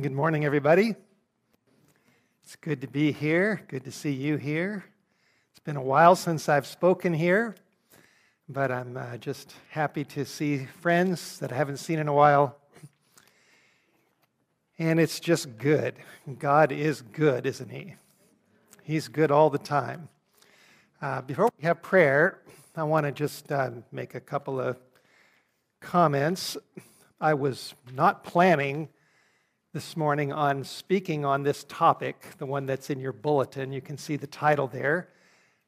[0.00, 0.94] Good morning, everybody.
[2.42, 3.60] It's good to be here.
[3.68, 4.86] Good to see you here.
[5.50, 7.56] It's been a while since I've spoken here,
[8.48, 12.56] but I'm uh, just happy to see friends that I haven't seen in a while.
[14.78, 15.96] And it's just good.
[16.38, 17.96] God is good, isn't He?
[18.84, 20.08] He's good all the time.
[21.02, 22.38] Uh, before we have prayer,
[22.74, 24.78] I want to just uh, make a couple of
[25.80, 26.56] comments.
[27.20, 28.88] I was not planning
[29.74, 33.72] this morning on speaking on this topic, the one that's in your bulletin.
[33.72, 35.08] You can see the title there.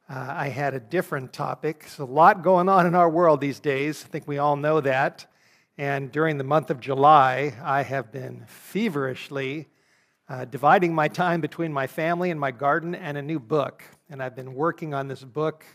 [0.07, 1.79] Uh, I had a different topic.
[1.79, 4.05] There's a lot going on in our world these days.
[4.05, 5.25] I think we all know that.
[5.79, 9.69] And during the month of July, I have been feverishly
[10.29, 13.81] uh, dividing my time between my family and my garden and a new book.
[14.07, 15.65] And I've been working on this book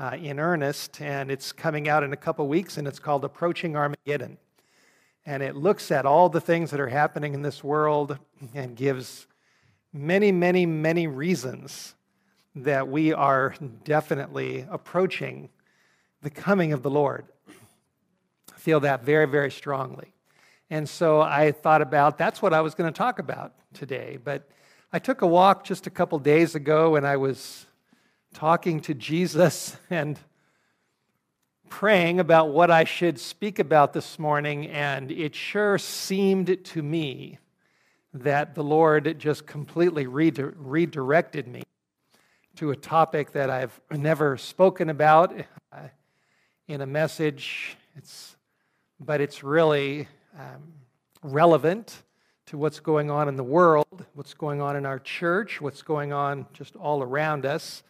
[0.00, 3.76] uh, in earnest, and it's coming out in a couple weeks, and it's called Approaching
[3.76, 4.38] Armageddon
[5.28, 8.18] and it looks at all the things that are happening in this world
[8.54, 9.26] and gives
[9.92, 11.94] many, many, many reasons
[12.54, 13.54] that we are
[13.84, 15.50] definitely approaching
[16.22, 17.26] the coming of the Lord.
[17.46, 20.14] I feel that very, very strongly.
[20.70, 24.18] And so I thought about that's what I was going to talk about today.
[24.24, 24.48] But
[24.94, 27.66] I took a walk just a couple days ago and I was
[28.32, 30.18] talking to Jesus and
[31.68, 37.38] praying about what I should speak about this morning, and it sure seemed to me
[38.14, 41.62] that the Lord just completely redirected me
[42.56, 45.32] to a topic that I've never spoken about
[45.72, 45.76] uh,
[46.66, 47.76] in a message.
[47.96, 48.36] It's,
[48.98, 50.72] but it's really um,
[51.22, 52.02] relevant
[52.46, 56.12] to what's going on in the world, what's going on in our church, what's going
[56.12, 57.82] on just all around us.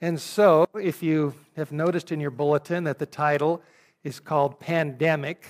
[0.00, 3.62] And so, if you have noticed in your bulletin that the title
[4.04, 5.46] is called Pandemic,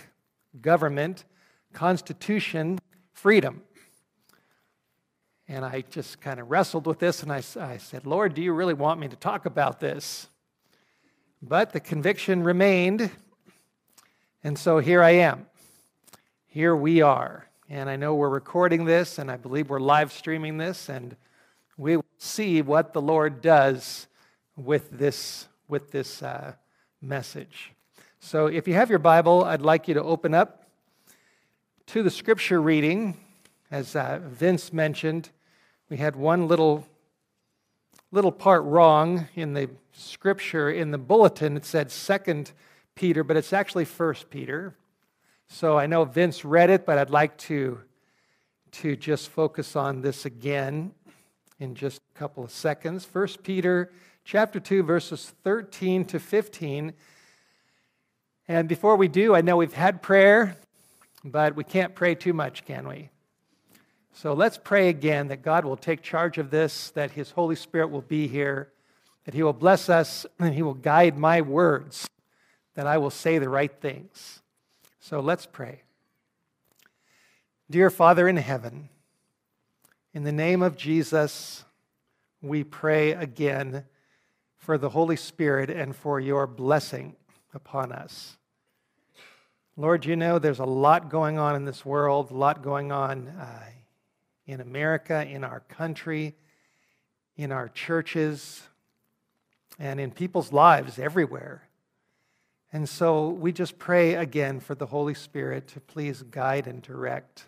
[0.61, 1.25] Government,
[1.72, 2.78] Constitution,
[3.12, 3.62] Freedom.
[5.48, 8.53] And I just kind of wrestled with this and I, I said, Lord, do you
[8.53, 10.28] really want me to talk about this?
[11.43, 13.10] But the conviction remained.
[14.44, 15.47] And so here I am.
[16.47, 17.49] Here we are.
[17.69, 21.16] And I know we're recording this, and I believe we're live streaming this, and
[21.76, 24.06] we will see what the Lord does
[24.56, 26.55] with this, with this uh,
[27.00, 27.72] message.
[28.21, 30.67] So if you have your Bible, I'd like you to open up
[31.87, 33.17] to the scripture reading.
[33.71, 35.31] As uh, Vince mentioned,
[35.89, 36.87] we had one little,
[38.11, 40.71] little part wrong in the scripture.
[40.71, 42.53] In the bulletin, it said Second
[42.94, 44.75] Peter, but it's actually First Peter.
[45.49, 47.81] So I know Vince read it, but I'd like to,
[48.73, 50.93] to just focus on this again
[51.61, 53.05] in just a couple of seconds.
[53.05, 53.93] First Peter
[54.26, 56.92] chapter 2, verses 13 to 15.
[58.48, 60.56] And before we do, I know we've had prayer,
[61.25, 63.10] but we can't pray too much, can we?
[64.12, 67.88] So let's pray again that God will take charge of this, that His Holy Spirit
[67.91, 68.72] will be here,
[69.26, 72.08] that He will bless us, and He will guide my words,
[72.75, 74.43] that I will say the right things.
[74.98, 75.82] So let's pray.
[77.70, 78.88] Dear Father in heaven,
[80.12, 81.64] in the name of Jesus,
[82.43, 83.84] we pray again
[84.66, 87.15] for the Holy Spirit and for your blessing
[87.54, 88.37] upon us.
[89.77, 93.28] Lord, you know there's a lot going on in this world, a lot going on
[93.28, 93.62] uh,
[94.44, 96.34] in America, in our country,
[97.37, 98.60] in our churches,
[99.78, 101.69] and in people's lives everywhere.
[102.72, 107.44] And so we just pray again for the Holy Spirit to please guide and direct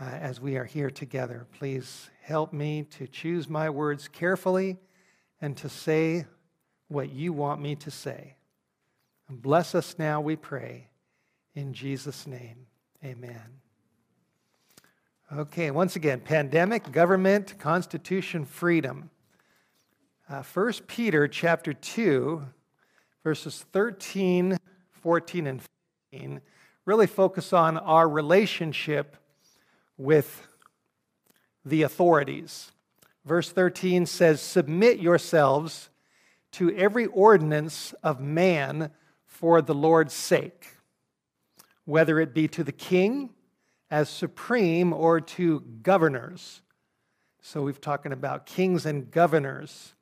[0.00, 1.46] uh, as we are here together.
[1.60, 4.78] Please help me to choose my words carefully
[5.42, 6.24] and to say
[6.88, 8.36] what you want me to say.
[9.28, 10.88] And bless us now, we pray.
[11.54, 12.66] In Jesus' name,
[13.04, 13.60] amen.
[15.30, 19.10] Okay, once again, pandemic, government, constitution, freedom.
[20.28, 22.42] Uh, 1 Peter chapter 2,
[23.24, 24.56] verses 13,
[25.02, 25.60] 14, and
[26.12, 26.40] 15
[26.84, 29.16] really focus on our relationship
[29.96, 30.46] with
[31.64, 32.71] the authorities.
[33.24, 35.90] Verse 13 says, Submit yourselves
[36.52, 38.90] to every ordinance of man
[39.26, 40.66] for the Lord's sake,
[41.84, 43.30] whether it be to the king
[43.90, 46.62] as supreme or to governors.
[47.40, 49.94] So we've talking about kings and governors.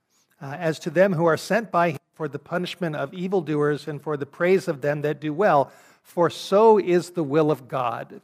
[0.42, 4.00] Uh, as to them who are sent by him for the punishment of evildoers and
[4.00, 5.70] for the praise of them that do well,
[6.02, 8.22] for so is the will of God.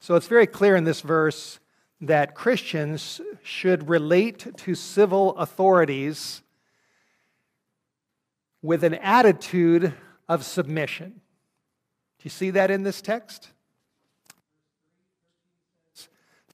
[0.00, 1.60] So it's very clear in this verse
[2.00, 6.42] that Christians should relate to civil authorities
[8.62, 9.92] with an attitude
[10.28, 11.20] of submission.
[12.18, 13.48] Do you see that in this text?
[15.94, 16.08] It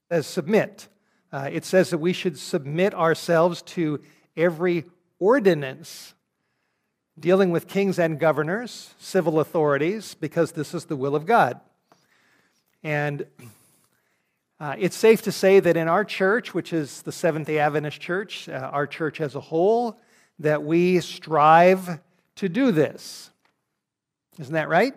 [0.09, 0.87] says submit.
[1.31, 4.01] Uh, it says that we should submit ourselves to
[4.35, 4.85] every
[5.19, 6.13] ordinance
[7.19, 11.59] dealing with kings and governors, civil authorities, because this is the will of God.
[12.83, 13.25] And
[14.59, 17.99] uh, it's safe to say that in our church, which is the Seventh day Adventist
[17.99, 19.99] Church, uh, our church as a whole,
[20.39, 21.99] that we strive
[22.35, 23.29] to do this.
[24.39, 24.95] Isn't that right?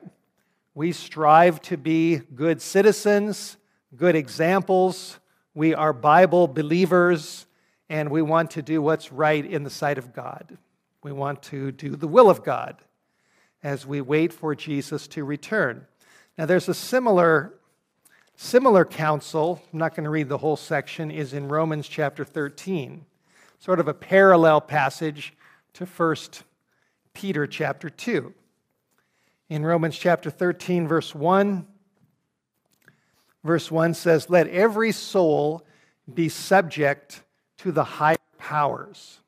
[0.74, 3.56] We strive to be good citizens,
[3.96, 5.18] good examples.
[5.54, 7.46] We are Bible believers,
[7.88, 10.56] and we want to do what's right in the sight of God.
[11.02, 12.76] We want to do the will of God
[13.62, 15.86] as we wait for Jesus to return.
[16.38, 17.54] Now, there's a similar,
[18.40, 23.04] similar counsel, I'm not going to read the whole section, is in Romans chapter 13,
[23.58, 25.34] sort of a parallel passage
[25.74, 26.16] to 1
[27.12, 28.32] Peter chapter 2.
[29.50, 31.66] In Romans chapter 13, verse 1,
[33.44, 35.66] verse 1 says, Let every soul
[36.12, 37.22] be subject
[37.58, 39.20] to the higher powers.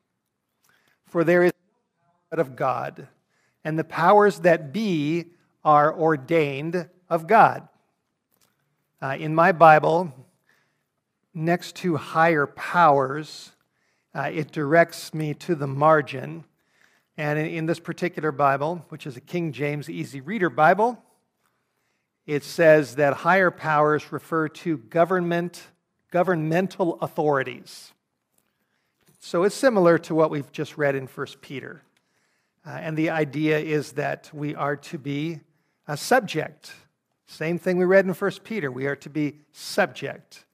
[1.05, 3.07] For there is no power but of God,
[3.63, 5.25] and the powers that be
[5.63, 7.67] are ordained of God.
[9.03, 10.13] Uh, in my Bible,
[11.33, 13.51] next to higher powers,
[14.15, 16.45] uh, it directs me to the margin.
[17.17, 21.03] And in, in this particular Bible, which is a King James Easy Reader Bible,
[22.25, 25.63] it says that higher powers refer to government,
[26.09, 27.91] governmental authorities.
[29.19, 31.83] So it's similar to what we've just read in 1 Peter.
[32.65, 35.41] Uh, and the idea is that we are to be
[35.89, 36.71] a subject.
[37.33, 38.71] Same thing we read in 1 Peter.
[38.71, 40.45] We are to be subject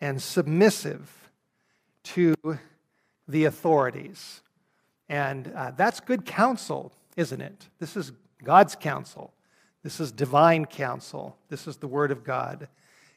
[0.00, 1.10] and submissive
[2.04, 2.36] to
[3.26, 4.40] the authorities.
[5.08, 7.66] And uh, that's good counsel, isn't it?
[7.80, 8.12] This is
[8.44, 9.34] God's counsel.
[9.82, 11.36] This is divine counsel.
[11.48, 12.68] This is the Word of God.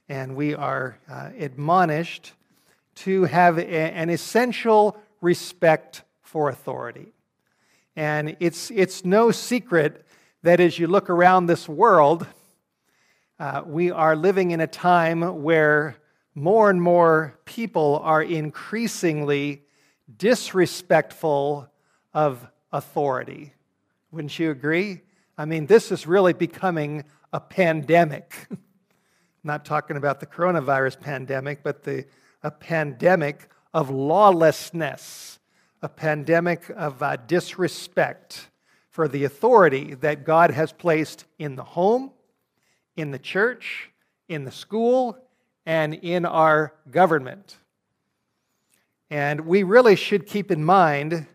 [0.10, 2.34] And we are uh, admonished
[2.96, 7.14] to have a, an essential respect for authority.
[7.96, 10.08] And it's, it's no secret
[10.42, 12.26] that as you look around this world,
[13.40, 15.98] uh, we are living in a time where
[16.36, 19.64] more and more people are increasingly
[20.18, 21.68] disrespectful
[22.14, 23.54] of authority.
[24.12, 25.02] Wouldn't you agree?
[25.38, 28.48] I mean, this is really becoming a pandemic.
[29.44, 32.06] Not talking about the coronavirus pandemic, but the,
[32.44, 35.40] a pandemic of lawlessness
[35.82, 38.50] a pandemic of uh, disrespect
[38.90, 42.12] for the authority that God has placed in the home,
[43.00, 43.90] in the church,
[44.28, 45.18] in the school,
[45.66, 47.58] and in our government.
[49.10, 51.26] And we really should keep in mind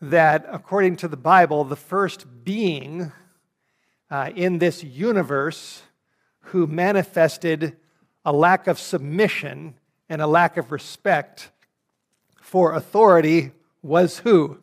[0.00, 3.10] that, according to the Bible, the first being
[4.10, 5.82] uh, in this universe
[6.40, 7.76] who manifested
[8.24, 9.74] a lack of submission
[10.08, 11.50] and a lack of respect
[12.40, 13.52] for authority
[13.82, 14.58] was who?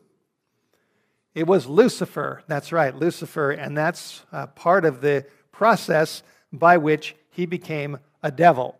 [1.34, 2.42] It was Lucifer.
[2.46, 3.50] That's right, Lucifer.
[3.50, 5.26] And that's uh, part of the
[5.58, 6.22] process
[6.52, 8.78] by which he became a devil.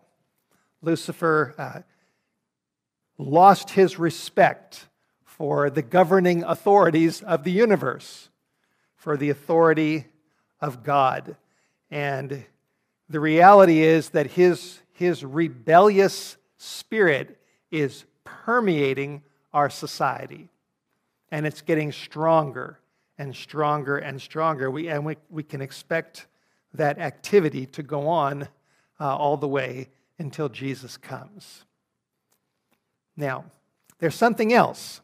[0.80, 1.80] Lucifer uh,
[3.19, 4.86] lost his respect
[5.25, 8.28] for the governing authorities of the universe,
[8.94, 10.06] for the authority
[10.60, 11.34] of God.
[11.90, 12.44] And
[13.08, 17.40] the reality is that his, his rebellious spirit
[17.73, 20.49] is permeating our society.
[21.32, 22.78] And it's getting stronger
[23.18, 24.70] and stronger and stronger.
[24.70, 26.28] We, and we, we can expect
[26.75, 28.48] that activity to go on
[29.00, 31.64] uh, all the way until Jesus comes.
[33.16, 33.44] Now,
[33.98, 35.00] there's something else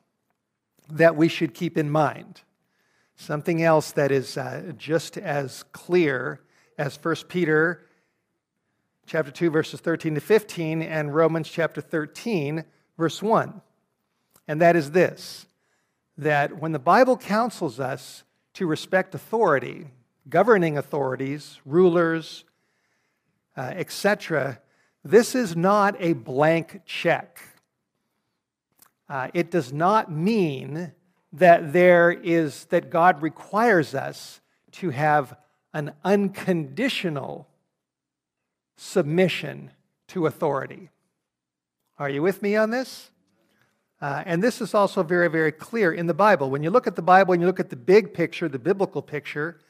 [0.90, 2.42] that we should keep in mind.
[3.16, 6.40] Something else that is uh, just as clear
[6.78, 7.86] as 1 Peter
[9.06, 12.64] chapter 2 verses 13 to 15 and Romans chapter 13
[12.96, 13.60] verse 1.
[14.48, 15.46] And that is this
[16.16, 19.88] that when the Bible counsels us to respect authority,
[20.28, 22.44] governing authorities, rulers,
[23.56, 24.60] uh, etc.,
[25.04, 27.38] this is not a blank check.
[29.08, 30.92] Uh, it does not mean
[31.32, 34.40] that there is that God requires us
[34.72, 35.36] to have
[35.74, 37.46] an unconditional
[38.76, 39.70] submission
[40.08, 40.90] to authority.
[41.98, 43.10] Are you with me on this?
[44.00, 46.50] Uh, and this is also very, very clear in the Bible.
[46.50, 49.02] When you look at the Bible and you look at the big picture, the biblical
[49.02, 49.60] picture,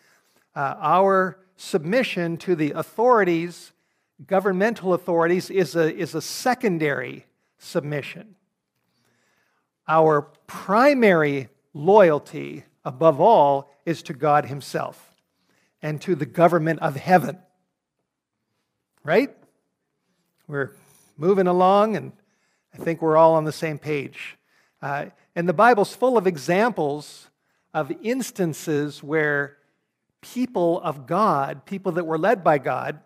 [0.55, 3.73] uh, our submission to the authorities,
[4.27, 7.27] governmental authorities, is a, is a secondary
[7.59, 8.37] submission.
[9.87, 15.15] Our primary loyalty, above all, is to God Himself
[15.83, 17.39] and to the government of heaven.
[19.03, 19.37] Right?
[20.47, 20.73] We're
[21.17, 22.13] moving along, and
[22.73, 24.39] I think we're all on the same page.
[24.81, 25.07] Uh,
[25.37, 27.29] and the Bible's full of examples
[27.73, 29.59] of instances where
[30.25, 32.99] people of God, people that were led by God,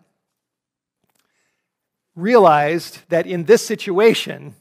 [2.15, 4.55] realized that in this situation,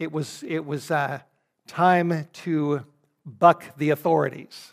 [0.00, 1.20] it was, it was uh,
[1.68, 2.84] time to
[3.24, 4.72] buck the authorities.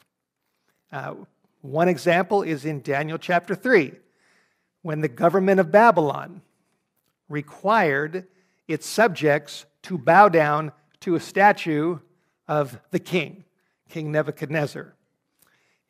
[0.91, 1.13] Uh,
[1.61, 3.93] one example is in Daniel chapter 3,
[4.81, 6.41] when the government of Babylon
[7.29, 8.25] required
[8.67, 11.99] its subjects to bow down to a statue
[12.47, 13.43] of the king,
[13.89, 14.95] King Nebuchadnezzar.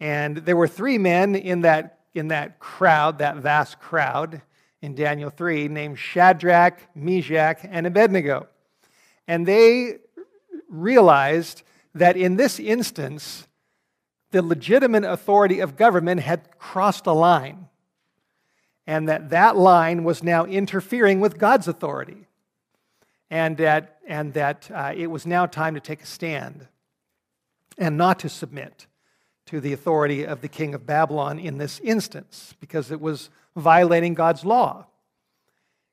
[0.02, 4.42] And there were three men in that, in that crowd, that vast crowd
[4.82, 8.48] in Daniel 3, named Shadrach, Meshach, and Abednego.
[9.28, 10.00] And they
[10.68, 11.62] realized
[11.94, 13.48] that in this instance,
[14.32, 17.68] the legitimate authority of government had crossed a line,
[18.88, 22.26] and that that line was now interfering with God's authority,
[23.30, 26.68] and that, and that uh, it was now time to take a stand
[27.78, 28.88] and not to submit
[29.52, 34.14] to the authority of the king of Babylon in this instance, because it was violating
[34.14, 34.86] God's law.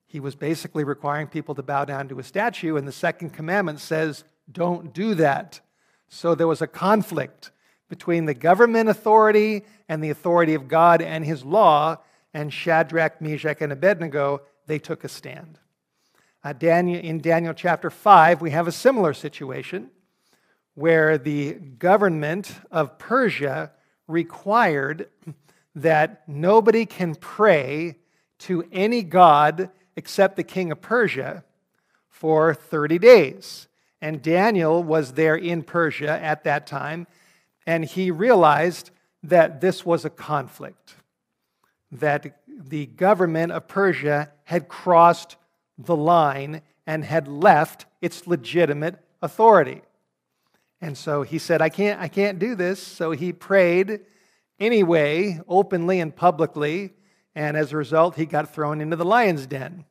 [0.06, 3.80] He was basically requiring people to bow down to a statue, and the second commandment
[3.80, 5.60] says, don't do that.
[6.08, 7.50] So there was a conflict
[7.88, 11.96] between the government authority and the authority of God and his law,
[12.32, 15.58] and Shadrach, Meshach, and Abednego, they took a stand.
[16.44, 19.90] Uh, Daniel, in Daniel chapter 5, we have a similar situation
[20.78, 23.72] where the government of Persia
[24.06, 25.08] required
[25.74, 27.96] that nobody can pray
[28.38, 31.42] to any god except the king of Persia
[32.08, 33.66] for 30 days.
[34.00, 37.08] And Daniel was there in Persia at that time,
[37.66, 38.92] and he realized
[39.24, 40.94] that this was a conflict,
[41.90, 45.34] that the government of Persia had crossed
[45.76, 49.82] the line and had left its legitimate authority.
[50.80, 52.80] And so he said, I can't, I can't do this.
[52.80, 54.00] So he prayed
[54.60, 56.92] anyway, openly and publicly,
[57.34, 59.84] and as a result, he got thrown into the lion's den.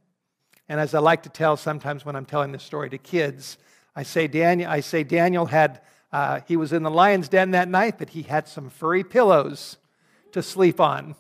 [0.69, 3.57] And as I like to tell sometimes when I'm telling this story to kids,
[3.95, 7.69] I say Daniel, I say Daniel had, uh, he was in the lion's den that
[7.69, 9.77] night, but he had some furry pillows
[10.33, 11.15] to sleep on.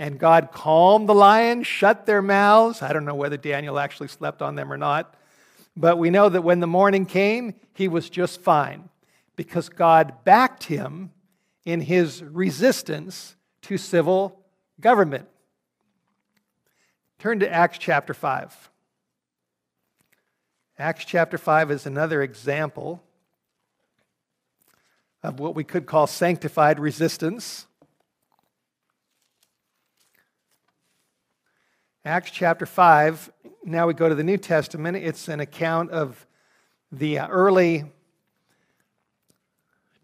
[0.00, 2.82] And God calmed the lions, shut their mouths.
[2.82, 5.14] I don't know whether Daniel actually slept on them or not.
[5.76, 8.88] But we know that when the morning came, he was just fine
[9.38, 11.12] because God backed him
[11.64, 14.40] in his resistance to civil
[14.80, 15.28] government.
[17.20, 18.70] Turn to Acts chapter 5.
[20.76, 23.00] Acts chapter 5 is another example
[25.22, 27.68] of what we could call sanctified resistance.
[32.04, 33.30] Acts chapter 5,
[33.64, 34.96] now we go to the New Testament.
[34.96, 36.26] It's an account of
[36.90, 37.84] the early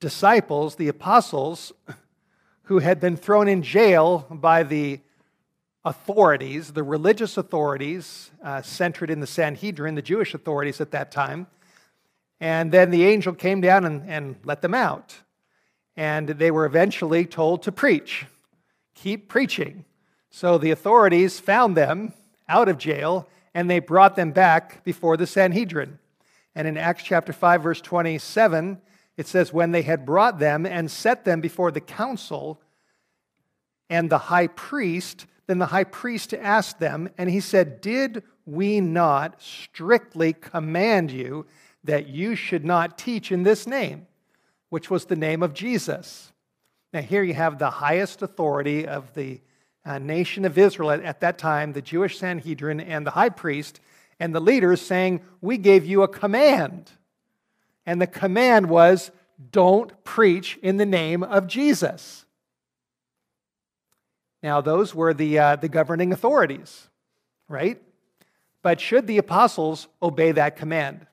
[0.04, 1.72] disciples, the apostles,
[2.64, 5.00] who had been thrown in jail by the
[5.82, 11.46] authorities, the religious authorities, uh, centered in the Sanhedrin, the Jewish authorities at that time.
[12.38, 15.16] And then the angel came down and, and let them out.
[15.96, 18.26] And they were eventually told to preach,
[18.94, 19.86] keep preaching.
[20.28, 22.12] So the authorities found them
[22.46, 25.98] out of jail and they brought them back before the Sanhedrin.
[26.54, 28.82] And in Acts chapter 5, verse 27,
[29.16, 32.60] it says, When they had brought them and set them before the council
[33.88, 38.80] and the high priest, then the high priest asked them, and he said, Did we
[38.80, 41.46] not strictly command you
[41.84, 44.06] that you should not teach in this name,
[44.70, 46.32] which was the name of Jesus?
[46.92, 49.40] Now, here you have the highest authority of the
[49.84, 53.80] uh, nation of Israel at, at that time, the Jewish Sanhedrin and the high priest,
[54.18, 56.90] and the leaders saying, We gave you a command.
[57.86, 59.10] And the command was,
[59.50, 62.24] Don't preach in the name of Jesus.
[64.42, 66.88] Now, those were the, uh, the governing authorities,
[67.48, 67.80] right?
[68.62, 71.06] But should the apostles obey that command?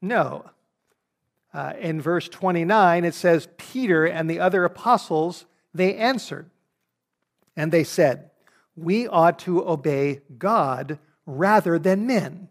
[0.00, 0.50] No.
[1.52, 6.50] Uh, in verse 29, it says, Peter and the other apostles, they answered,
[7.56, 8.30] and they said,
[8.76, 12.48] We ought to obey God rather than men.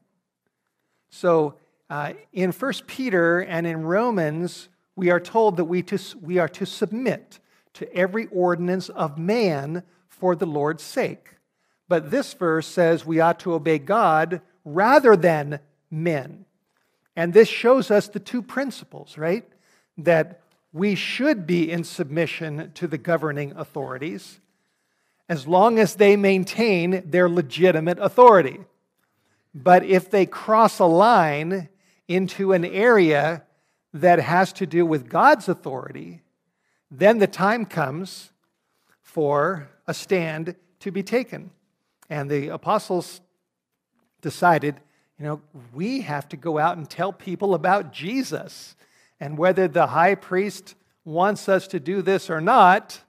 [1.10, 1.56] So,
[1.89, 6.50] uh, in 1 Peter and in Romans, we are told that we, to, we are
[6.50, 7.39] to submit
[7.74, 11.36] to every ordinance of man for the Lord's sake.
[11.88, 16.46] But this verse says we ought to obey God rather than men.
[17.15, 19.48] And this shows us the two principles, right?
[19.98, 20.41] That
[20.74, 24.39] we should be in submission to the governing authorities,
[25.29, 28.60] as long as they maintain their legitimate authority.
[29.56, 31.70] But if they cross a line
[32.08, 33.44] into an area
[33.94, 36.22] that has to do with God's authority,
[36.90, 38.32] then the time comes
[39.02, 41.52] for a stand to be taken.
[42.10, 43.22] And the apostles
[44.22, 44.80] decided,
[45.20, 45.42] you know,
[45.74, 48.76] we have to go out and tell people about Jesus.
[49.20, 53.02] And whether the high priest wants us to do this or not,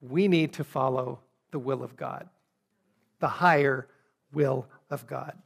[0.00, 2.28] we need to follow the will of God,
[3.18, 3.86] the higher
[4.32, 5.36] will of God.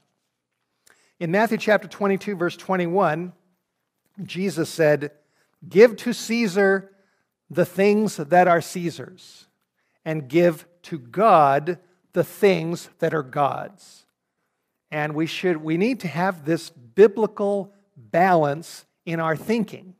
[1.20, 3.32] In Matthew chapter 22, verse 21,
[4.24, 5.12] Jesus said,
[5.68, 6.90] Give to Caesar
[7.48, 9.46] the things that are Caesar's,
[10.04, 11.78] and give to God
[12.14, 14.04] the things that are God's.
[14.90, 19.94] And we should we need to have this biblical balance in our thinking.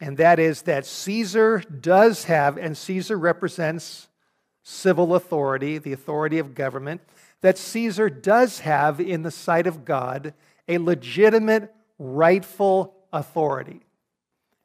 [0.00, 4.08] And that is that Caesar does have, and Caesar represents
[4.62, 7.00] civil authority, the authority of government,
[7.40, 10.34] that Caesar does have in the sight of God
[10.68, 13.80] a legitimate, rightful authority.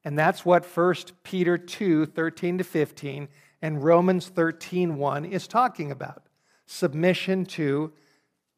[0.03, 3.27] And that's what 1 Peter 2 13 to 15
[3.61, 6.23] and Romans 13 1 is talking about
[6.65, 7.91] submission to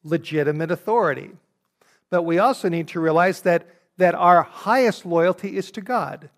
[0.02, 1.30] legitimate authority.
[2.10, 3.66] But we also need to realize that,
[3.96, 6.30] that our highest loyalty is to God.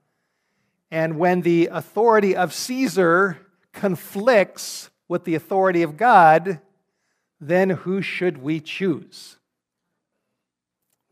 [0.90, 3.38] And when the authority of Caesar
[3.72, 6.60] conflicts with the authority of God,
[7.40, 9.36] then who should we choose?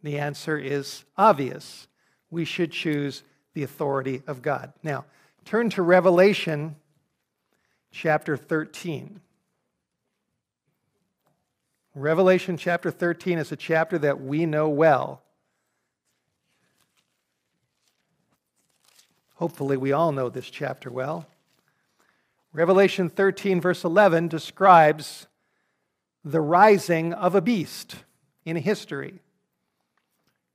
[0.02, 1.88] The answer is obvious.
[2.30, 3.22] We should choose
[3.54, 4.72] the authority of God.
[4.82, 5.04] Now,
[5.44, 6.76] turn to Revelation
[7.90, 9.20] chapter 13.
[11.94, 15.22] Revelation chapter 13 is a chapter that we know well.
[19.36, 21.26] Hopefully, we all know this chapter well.
[22.52, 25.26] Revelation 13, verse 11, describes
[26.24, 27.96] the rising of a beast
[28.44, 29.20] in history.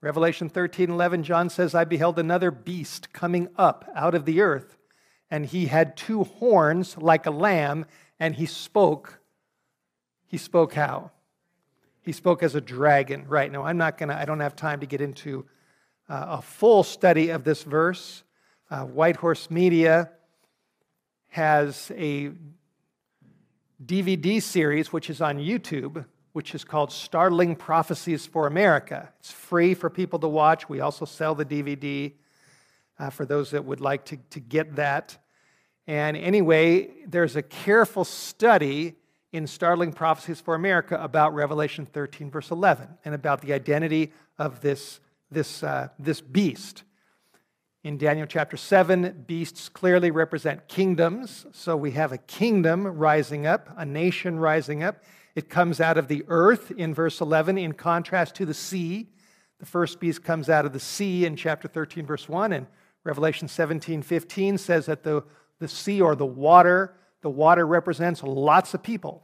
[0.01, 4.77] Revelation 13, 11, John says, I beheld another beast coming up out of the earth,
[5.29, 7.85] and he had two horns like a lamb,
[8.19, 9.19] and he spoke.
[10.25, 11.11] He spoke how?
[12.01, 13.25] He spoke as a dragon.
[13.27, 15.45] Right now, I'm not going to, I don't have time to get into
[16.07, 18.23] uh, a full study of this verse.
[18.71, 20.09] Uh, White Horse Media
[21.27, 22.31] has a
[23.83, 29.09] DVD series, which is on YouTube, which is called Startling Prophecies for America.
[29.19, 30.67] It's free for people to watch.
[30.67, 32.13] We also sell the DVD
[32.99, 35.17] uh, for those that would like to, to get that.
[35.87, 38.95] And anyway, there's a careful study
[39.31, 44.61] in Startling Prophecies for America about Revelation 13, verse 11, and about the identity of
[44.61, 44.99] this,
[45.31, 46.83] this, uh, this beast.
[47.83, 51.45] In Daniel chapter 7, beasts clearly represent kingdoms.
[51.53, 55.03] So we have a kingdom rising up, a nation rising up.
[55.33, 59.07] It comes out of the earth in verse 11, in contrast to the sea.
[59.59, 62.67] The first beast comes out of the sea in chapter 13, verse 1, and
[63.05, 65.23] Revelation 17, 15 says that the,
[65.59, 69.23] the sea or the water the water represents lots of people.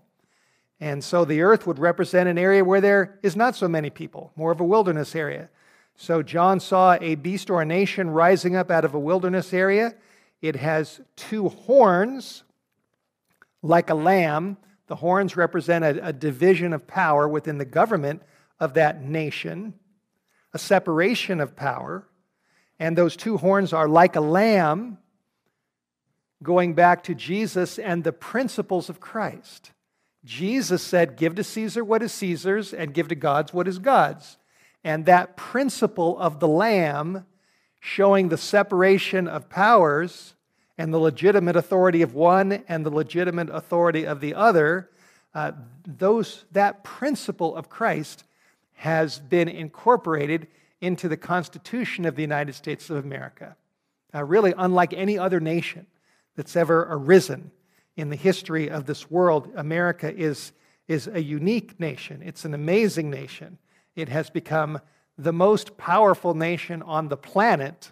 [0.79, 4.33] And so the earth would represent an area where there is not so many people,
[4.35, 5.49] more of a wilderness area.
[5.95, 9.95] So John saw a beast or a nation rising up out of a wilderness area.
[10.41, 12.43] It has two horns
[13.61, 14.57] like a lamb.
[14.87, 18.21] The horns represent a, a division of power within the government
[18.59, 19.73] of that nation,
[20.53, 22.07] a separation of power.
[22.77, 24.97] And those two horns are like a lamb
[26.43, 29.71] going back to Jesus and the principles of Christ.
[30.23, 34.37] Jesus said, Give to Caesar what is Caesar's, and give to God's what is God's.
[34.85, 37.25] And that principle of the Lamb,
[37.79, 40.35] showing the separation of powers
[40.77, 44.91] and the legitimate authority of one and the legitimate authority of the other,
[45.33, 45.53] uh,
[45.87, 48.25] those, that principle of Christ
[48.75, 50.47] has been incorporated
[50.81, 53.55] into the Constitution of the United States of America.
[54.13, 55.87] Uh, really, unlike any other nation
[56.35, 57.49] that's ever arisen
[57.97, 60.51] in the history of this world, America is,
[60.87, 62.21] is a unique nation.
[62.23, 63.57] It's an amazing nation.
[63.95, 64.79] It has become
[65.17, 67.91] the most powerful nation on the planet.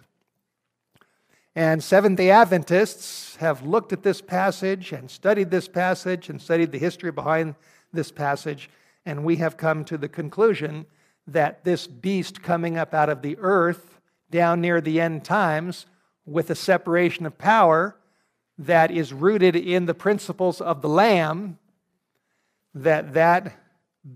[1.56, 6.72] And Seventh day Adventists have looked at this passage and studied this passage and studied
[6.72, 7.54] the history behind
[7.92, 8.68] this passage,
[9.06, 10.86] and we have come to the conclusion
[11.26, 13.98] that this beast coming up out of the earth
[14.30, 15.86] down near the end times
[16.26, 17.96] with a separation of power
[18.58, 21.58] that is rooted in the principles of the lamb
[22.74, 23.56] that that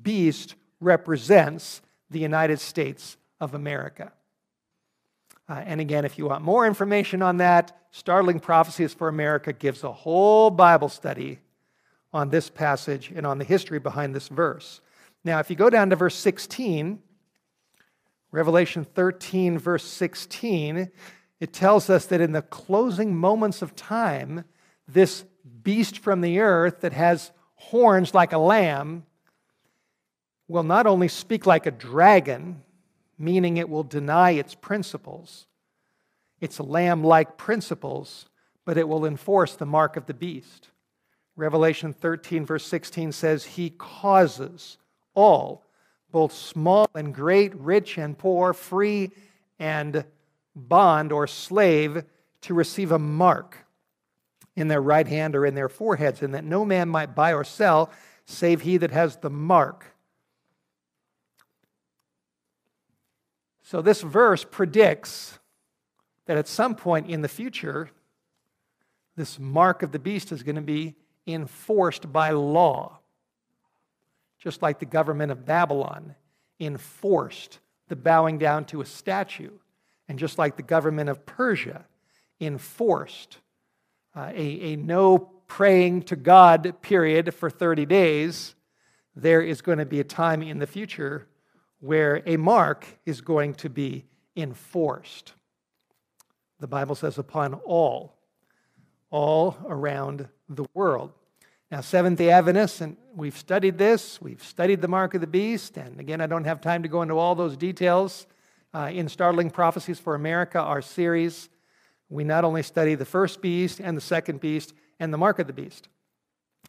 [0.02, 4.12] beast represents the United States of America.
[5.48, 9.82] Uh, and again, if you want more information on that, Startling Prophecies for America gives
[9.82, 11.38] a whole Bible study
[12.12, 14.80] on this passage and on the history behind this verse.
[15.24, 17.00] Now, if you go down to verse 16,
[18.30, 20.90] Revelation 13, verse 16,
[21.40, 24.44] it tells us that in the closing moments of time,
[24.86, 25.24] this
[25.62, 29.04] beast from the earth that has horns like a lamb
[30.48, 32.62] will not only speak like a dragon,
[33.18, 35.46] meaning it will deny its principles,
[36.40, 38.26] its lamb like principles,
[38.64, 40.70] but it will enforce the mark of the beast.
[41.36, 44.78] Revelation 13, verse 16 says, He causes
[45.14, 45.66] all,
[46.10, 49.10] both small and great, rich and poor, free
[49.58, 50.04] and
[50.56, 52.02] bond or slave,
[52.40, 53.56] to receive a mark
[54.56, 57.44] in their right hand or in their foreheads, and that no man might buy or
[57.44, 57.90] sell
[58.24, 59.94] save he that has the mark.
[63.70, 65.38] So, this verse predicts
[66.24, 67.90] that at some point in the future,
[69.14, 70.94] this mark of the beast is going to be
[71.26, 73.00] enforced by law
[74.38, 76.14] just like the government of Babylon
[76.58, 79.50] enforced the bowing down to a statue,
[80.08, 81.84] and just like the government of Persia
[82.40, 83.36] enforced
[84.16, 88.54] uh, a, a no praying to God period for 30 days,
[89.14, 91.26] there is going to be a time in the future
[91.80, 94.04] where a mark is going to be
[94.36, 95.32] enforced.
[96.60, 98.14] The Bible says, upon all,
[99.10, 101.12] all around the world.
[101.70, 105.76] Now, Seventh day Adventists, and we've studied this, we've studied the mark of the beast,
[105.76, 108.26] and again, I don't have time to go into all those details.
[108.74, 111.48] Uh, in Startling Prophecies for America, our series,
[112.10, 115.46] we not only study the first beast and the second beast and the mark of
[115.46, 115.88] the beast.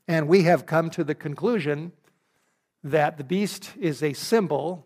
[0.08, 1.92] And we have come to the conclusion
[2.84, 4.86] that the beast is a symbol,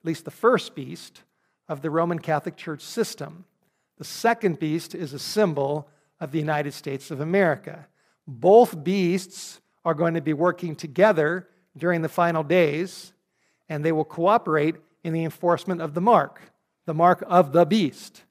[0.00, 1.22] at least the first beast,
[1.70, 3.44] of the Roman Catholic Church system.
[3.96, 7.86] The second beast is a symbol of the United States of America.
[8.26, 13.12] Both beasts are going to be working together during the final days,
[13.68, 16.40] and they will cooperate in the enforcement of the mark,
[16.86, 18.24] the mark of the beast.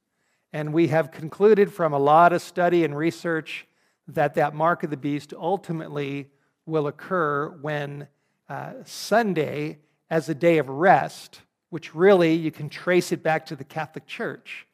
[0.51, 3.65] And we have concluded from a lot of study and research
[4.07, 6.29] that that mark of the beast ultimately
[6.65, 8.07] will occur when
[8.49, 9.77] uh, Sunday,
[10.09, 14.05] as a day of rest, which really you can trace it back to the Catholic
[14.05, 14.65] Church,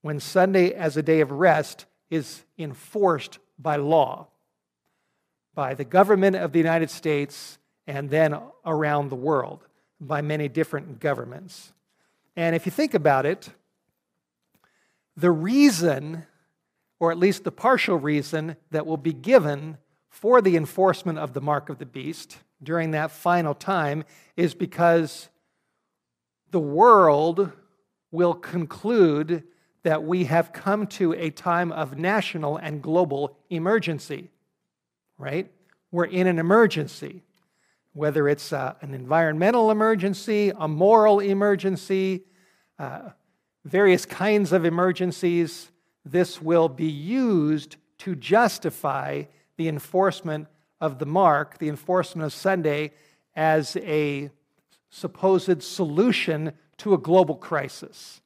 [0.00, 4.26] when Sunday, as a day of rest, is enforced by law,
[5.54, 9.66] by the government of the United States, and then around the world
[10.00, 11.72] by many different governments.
[12.36, 13.50] And if you think about it,
[15.16, 16.24] the reason,
[16.98, 19.78] or at least the partial reason, that will be given
[20.08, 24.04] for the enforcement of the mark of the beast during that final time
[24.36, 25.28] is because
[26.52, 27.50] the world
[28.10, 29.42] will conclude
[29.82, 34.30] that we have come to a time of national and global emergency,
[35.18, 35.50] right?
[35.90, 37.22] We're in an emergency,
[37.94, 42.22] whether it's uh, an environmental emergency, a moral emergency,
[42.78, 43.10] uh,
[43.64, 45.70] various kinds of emergencies.
[46.04, 49.24] This will be used to justify
[49.56, 50.48] the enforcement
[50.80, 52.92] of the mark, the enforcement of Sunday,
[53.34, 54.30] as a
[54.92, 58.20] supposed solution to a global crisis.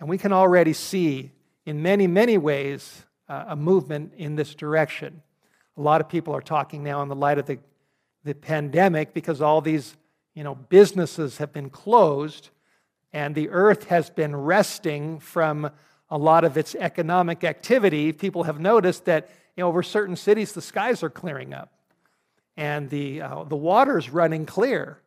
[0.00, 1.30] And we can already see
[1.64, 5.22] in many, many ways uh, a movement in this direction.
[5.76, 7.58] A lot of people are talking now in the light of the,
[8.24, 9.96] the pandemic because all these
[10.34, 12.50] you know, businesses have been closed
[13.12, 15.70] and the earth has been resting from
[16.10, 18.12] a lot of its economic activity.
[18.12, 21.72] People have noticed that you know, over certain cities, the skies are clearing up
[22.56, 24.98] and the, uh, the water's running clear.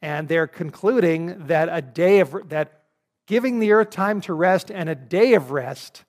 [0.00, 2.82] And they're concluding that a day of that
[3.26, 6.04] giving the earth time to rest and a day of rest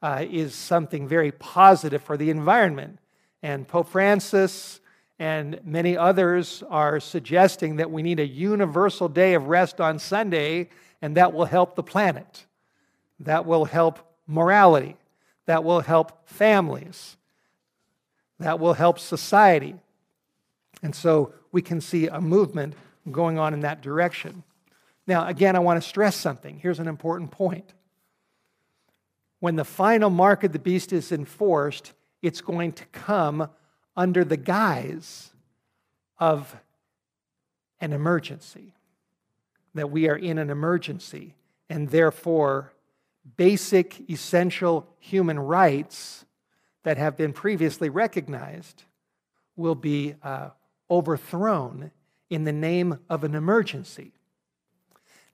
[0.00, 2.98] uh, is something very positive for the environment.
[3.42, 4.80] And Pope Francis
[5.18, 10.70] and many others are suggesting that we need a universal day of rest on Sunday,
[11.00, 12.46] and that will help the planet.
[13.20, 14.96] That will help morality.
[15.46, 17.16] That will help families.
[18.38, 19.76] That will help society.
[20.82, 22.74] And so we can see a movement
[23.10, 24.42] going on in that direction.
[25.06, 26.58] Now, again, I want to stress something.
[26.58, 27.72] Here's an important point.
[29.40, 33.48] When the final mark of the beast is enforced, it's going to come
[33.96, 35.30] under the guise
[36.18, 36.56] of
[37.80, 38.74] an emergency,
[39.74, 41.34] that we are in an emergency,
[41.68, 42.72] and therefore,
[43.36, 46.24] basic, essential human rights
[46.84, 48.84] that have been previously recognized
[49.56, 50.50] will be uh,
[50.88, 51.90] overthrown
[52.32, 54.10] in the name of an emergency.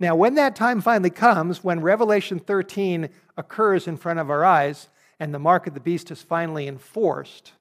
[0.01, 4.89] Now, when that time finally comes, when Revelation 13 occurs in front of our eyes
[5.21, 7.53] and the mark of the beast is finally enforced,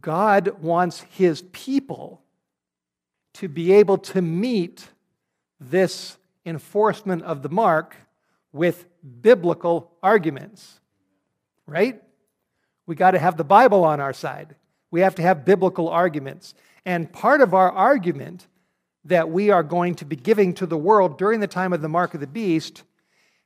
[0.00, 2.22] God wants his people
[3.34, 4.88] to be able to meet
[5.60, 7.96] this enforcement of the mark
[8.52, 8.86] with
[9.20, 10.78] biblical arguments,
[11.66, 12.00] right?
[12.86, 14.54] We got to have the Bible on our side.
[14.92, 16.54] We have to have biblical arguments.
[16.86, 18.46] And part of our argument
[19.04, 21.88] that we are going to be giving to the world during the time of the
[21.88, 22.84] mark of the beast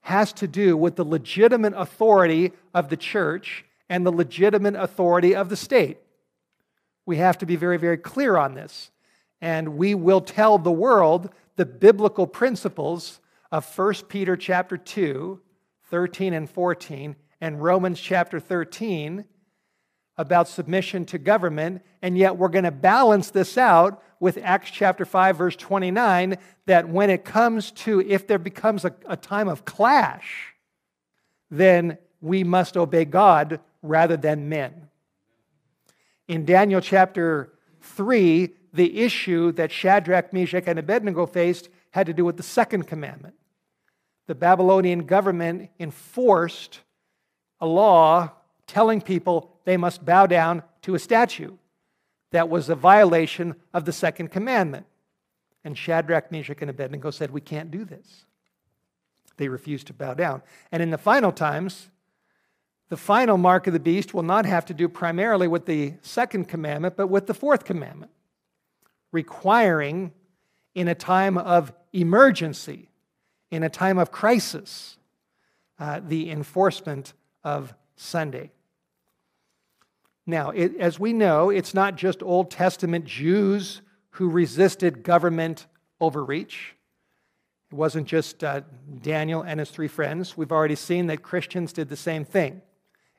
[0.03, 5.49] has to do with the legitimate authority of the church and the legitimate authority of
[5.49, 5.99] the state.
[7.07, 8.91] We have to be very, very clear on this.
[9.41, 15.41] And we will tell the world the biblical principles of 1 Peter chapter 2,
[15.91, 19.25] 13 and 14, and Romans chapter 13
[20.21, 25.07] about submission to government, and yet we're going to balance this out with Acts chapter
[25.07, 29.65] 5, verse 29, that when it comes to if there becomes a, a time of
[29.65, 30.55] clash,
[31.51, 34.89] then we must obey God rather than men.
[36.29, 42.27] In Daniel chapter 3, the issue that Shadrach, Meshach, and Abednego faced had to do
[42.27, 43.35] with the second commandment.
[44.27, 46.81] The Babylonian government enforced
[47.59, 48.33] a law
[48.71, 51.57] telling people they must bow down to a statue.
[52.33, 54.87] That was a violation of the second commandment.
[55.65, 58.25] And Shadrach, Meshach, and Abednego said, We can't do this.
[59.37, 60.43] They refused to bow down.
[60.71, 61.91] And in the final times,
[62.89, 66.49] the final mark of the beast will not have to do primarily with the second
[66.49, 68.11] commandment, but with the fourth commandment,
[69.13, 70.13] requiring
[70.75, 72.91] in a time of emergency,
[73.51, 74.99] in a time of crisis,
[75.79, 78.51] uh, the enforcement of Sunday.
[80.27, 85.67] Now, it, as we know, it's not just Old Testament Jews who resisted government
[86.01, 86.75] overreach.
[87.71, 88.63] It wasn't just uh,
[89.01, 90.37] Daniel and his three friends.
[90.37, 92.63] We've already seen that Christians did the same thing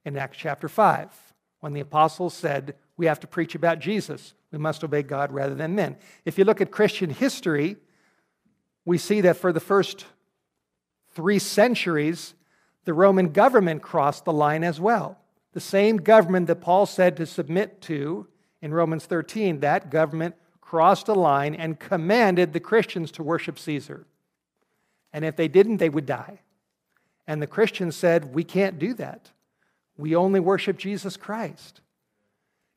[0.03, 1.09] in Acts chapter 5
[1.61, 4.33] when the apostles said, We have to preach about Jesus.
[4.51, 5.95] We must obey God rather than men.
[6.25, 7.77] If you look at Christian history,
[8.83, 10.05] we see that for the first
[11.13, 12.33] three centuries,
[12.83, 15.20] the Roman government crossed the line as well.
[15.53, 18.27] The same government that Paul said to submit to
[18.61, 24.05] in Romans 13, that government crossed a line and commanded the Christians to worship Caesar.
[25.11, 26.39] And if they didn't, they would die.
[27.27, 29.31] And the Christians said, We can't do that.
[29.97, 31.81] We only worship Jesus Christ.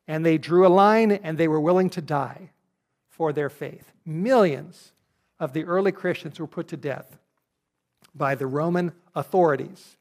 [0.09, 2.51] And they drew a line and they were willing to die
[3.09, 3.93] for their faith.
[4.05, 4.93] Millions
[5.39, 7.19] of the early Christians were put to death
[8.15, 9.97] by the Roman authorities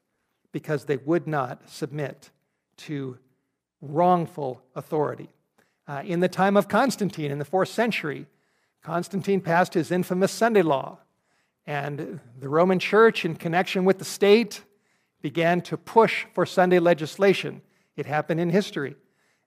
[0.51, 2.31] because they would not submit
[2.77, 3.17] to
[3.81, 5.29] wrongful authority.
[5.87, 8.25] Uh, in the time of Constantine in the fourth century,
[8.81, 10.99] Constantine passed his infamous Sunday law,
[11.65, 14.63] and the Roman Church, in connection with the state,
[15.21, 17.61] began to push for Sunday legislation.
[17.95, 18.95] It happened in history.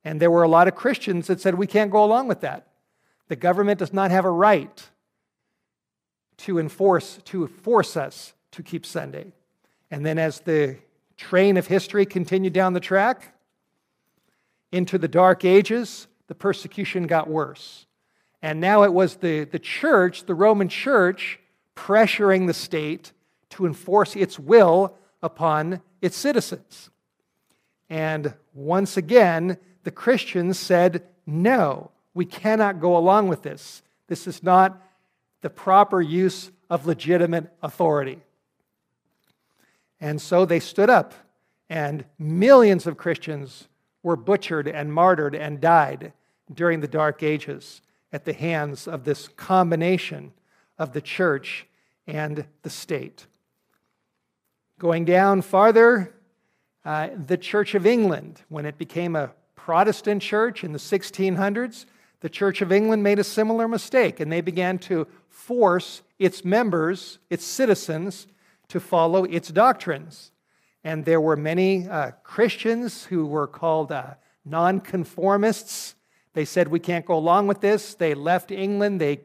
[0.05, 2.69] And there were a lot of Christians that said, we can't go along with that.
[3.29, 4.89] The government does not have a right
[6.39, 9.33] to enforce, to force us to keep Sunday.
[9.91, 10.79] And then as the
[11.17, 13.35] train of history continued down the track
[14.73, 17.87] into the Dark Ages, the persecution got worse.
[18.43, 21.41] And now it was the, the church, the Roman church,
[21.75, 23.13] pressuring the state
[23.51, 26.91] to enforce its will upon its citizens.
[27.89, 33.83] And once again, the Christians said, no, we cannot go along with this.
[34.09, 34.83] This is not
[35.43, 38.21] the proper use of legitimate authority.
[40.01, 41.15] And so they stood up,
[41.69, 43.69] and millions of Christians
[44.03, 46.13] were butchered and martyred and died
[46.53, 47.81] during the Dark Ages
[48.13, 50.33] at the hands of this combination
[50.79, 51.67] of the church
[52.07, 53.27] and the state.
[54.79, 56.15] Going down farther,
[56.85, 61.87] uh, the Church of England, when it became a Protestant church in the 1600s,
[62.21, 67.19] the Church of England made a similar mistake and they began to force its members,
[67.29, 68.27] its citizens,
[68.69, 70.33] to follow its doctrines.
[70.85, 75.95] And there were many uh, Christians who were called uh, nonconformists.
[76.35, 77.95] They said, We can't go along with this.
[77.95, 79.21] They left England, they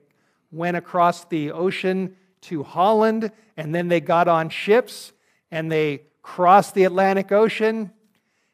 [0.52, 5.14] went across the ocean to Holland, and then they got on ships
[5.52, 7.92] and they crossed the Atlantic Ocean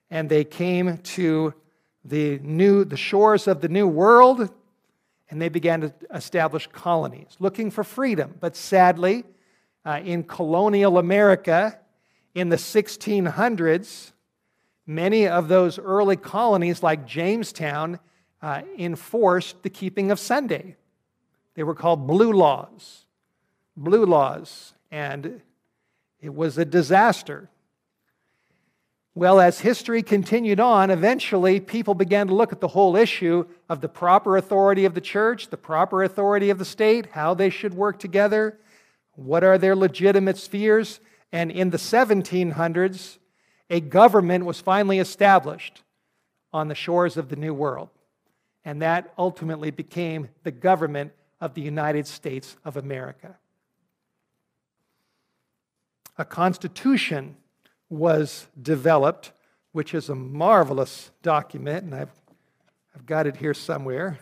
[0.10, 1.54] and they came to
[2.04, 4.50] the new the shores of the new world
[5.30, 9.26] and they began to establish colonies looking for freedom but sadly
[9.88, 11.80] uh, in colonial America
[12.36, 14.12] in the 1600s,
[14.86, 17.98] many of those early colonies, like Jamestown,
[18.42, 20.76] uh, enforced the keeping of Sunday.
[21.56, 23.06] They were called blue laws.
[23.78, 24.74] Blue laws.
[24.92, 25.42] And
[26.20, 27.50] it was a disaster.
[29.16, 33.80] Well, as history continued on, eventually people began to look at the whole issue of
[33.80, 37.74] the proper authority of the church, the proper authority of the state, how they should
[37.74, 38.60] work together,
[39.18, 41.02] what are their legitimate spheres.
[41.32, 43.18] And in the 1700s,
[43.70, 45.84] a government was finally established
[46.54, 47.90] on the shores of the New World.
[48.64, 53.36] And that ultimately became the government of the United States of America.
[56.18, 57.36] A constitution
[57.90, 59.32] was developed,
[59.72, 62.12] which is a marvelous document, and I've,
[62.96, 64.20] I've got it here somewhere.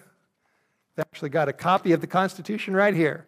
[0.98, 3.28] I've actually got a copy of the Constitution right here.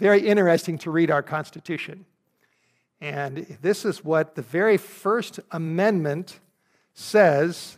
[0.00, 2.06] Very interesting to read our Constitution.
[3.02, 6.40] And this is what the very first amendment
[6.94, 7.76] says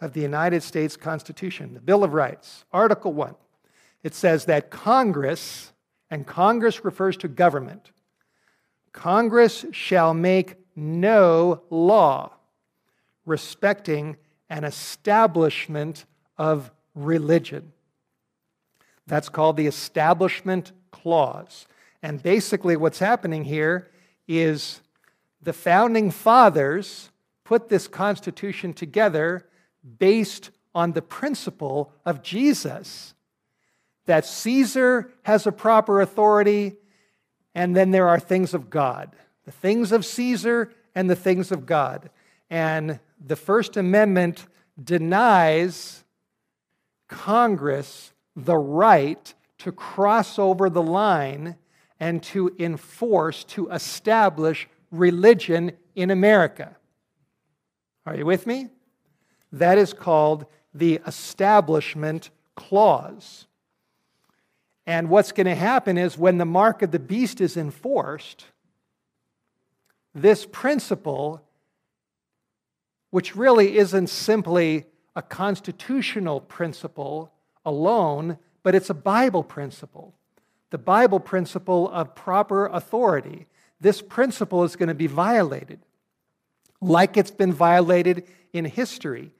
[0.00, 3.36] of the United States Constitution, the Bill of Rights, Article 1.
[4.02, 5.72] It says that Congress,
[6.10, 7.92] and Congress refers to government,
[8.90, 12.32] Congress shall make no law
[13.24, 14.16] respecting
[14.50, 17.72] an establishment of religion.
[19.06, 21.66] That's called the Establishment Clause.
[22.02, 23.90] And basically, what's happening here
[24.28, 24.80] is
[25.40, 27.10] the founding fathers
[27.44, 29.48] put this Constitution together
[29.98, 33.14] based on the principle of Jesus
[34.06, 36.76] that Caesar has a proper authority
[37.54, 41.66] and then there are things of God the things of Caesar and the things of
[41.66, 42.10] God.
[42.50, 44.46] And the First Amendment
[44.82, 46.04] denies
[47.08, 51.56] Congress the right to cross over the line
[52.00, 56.76] and to enforce, to establish religion in America.
[58.04, 58.70] Are you with me?
[59.52, 63.46] That is called the Establishment Clause.
[64.84, 68.46] And what's going to happen is when the mark of the beast is enforced,
[70.12, 71.40] this principle,
[73.10, 77.32] which really isn't simply a constitutional principle
[77.64, 80.14] alone, but it's a Bible principle,
[80.70, 83.46] the Bible principle of proper authority,
[83.80, 85.80] this principle is going to be violated,
[86.80, 89.32] like it's been violated in history.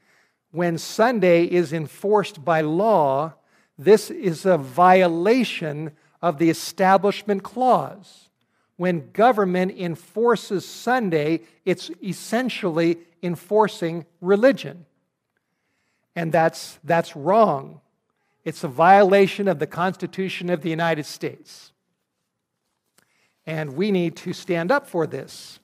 [0.51, 3.35] When Sunday is enforced by law,
[3.79, 8.29] this is a violation of the Establishment Clause.
[8.77, 14.87] When government enforces Sunday, it's essentially enforcing religion.
[16.17, 17.81] And that's, that's wrong.
[18.45, 21.73] It's a violation of the Constitution of the United States.
[23.47, 25.61] And we need to stand up for this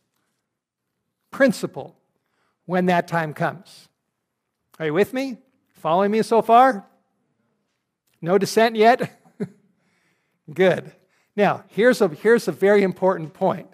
[1.31, 1.97] principle
[2.67, 3.89] when that time comes.
[4.79, 5.39] Are you with me?
[5.75, 6.87] Following me so far?
[8.21, 9.21] No dissent yet?
[10.53, 10.93] Good.
[11.37, 13.69] Now, here's a, here's a very important point.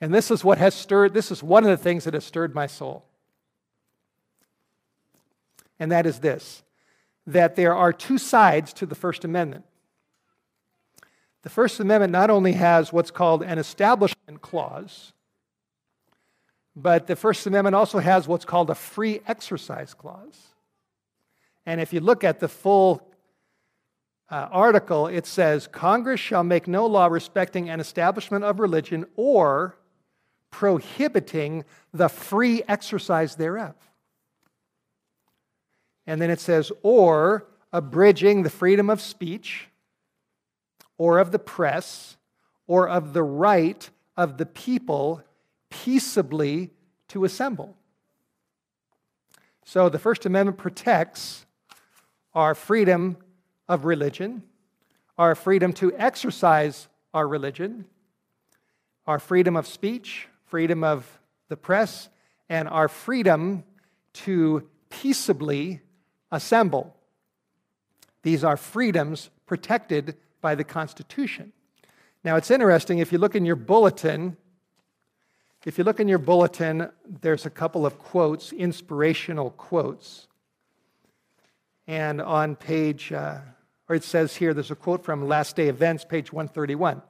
[0.00, 2.54] And this is what has stirred, this is one of the things that has stirred
[2.54, 3.04] my soul.
[5.78, 6.62] And that is this
[7.28, 9.64] that there are two sides to the First Amendment.
[11.42, 15.12] The First Amendment not only has what's called an establishment clause,
[16.74, 20.54] but the First Amendment also has what's called a free exercise clause.
[21.66, 23.06] And if you look at the full
[24.30, 29.76] uh, article, it says Congress shall make no law respecting an establishment of religion or
[30.50, 33.74] prohibiting the free exercise thereof.
[36.08, 39.68] And then it says, or abridging the freedom of speech,
[40.96, 42.16] or of the press,
[42.66, 45.22] or of the right of the people
[45.68, 46.70] peaceably
[47.08, 47.76] to assemble.
[49.66, 51.44] So the First Amendment protects
[52.32, 53.18] our freedom
[53.68, 54.44] of religion,
[55.18, 57.84] our freedom to exercise our religion,
[59.06, 62.08] our freedom of speech, freedom of the press,
[62.48, 63.62] and our freedom
[64.14, 65.82] to peaceably
[66.30, 66.94] assemble.
[68.22, 71.52] These are freedoms protected by the Constitution.
[72.24, 74.36] Now, it's interesting, if you look in your bulletin,
[75.64, 80.28] if you look in your bulletin, there's a couple of quotes, inspirational quotes.
[81.86, 83.38] And on page, uh,
[83.88, 87.02] or it says here, there's a quote from Last Day Events, page 131.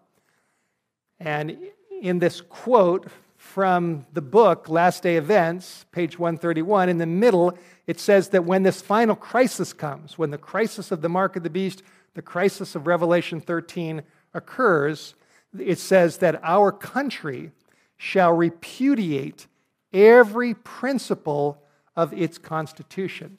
[1.21, 1.59] And
[2.01, 3.09] in this quote
[3.39, 8.65] from the book, Last Day Events, page 131, in the middle, it says that when
[8.65, 11.83] this final crisis comes, when the crisis of the mark of the beast,
[12.15, 14.03] the crisis of Revelation 13
[14.35, 15.15] occurs,
[15.59, 17.53] it says that our country
[17.97, 19.47] shall repudiate
[19.93, 21.63] every principle
[21.97, 23.39] of its constitution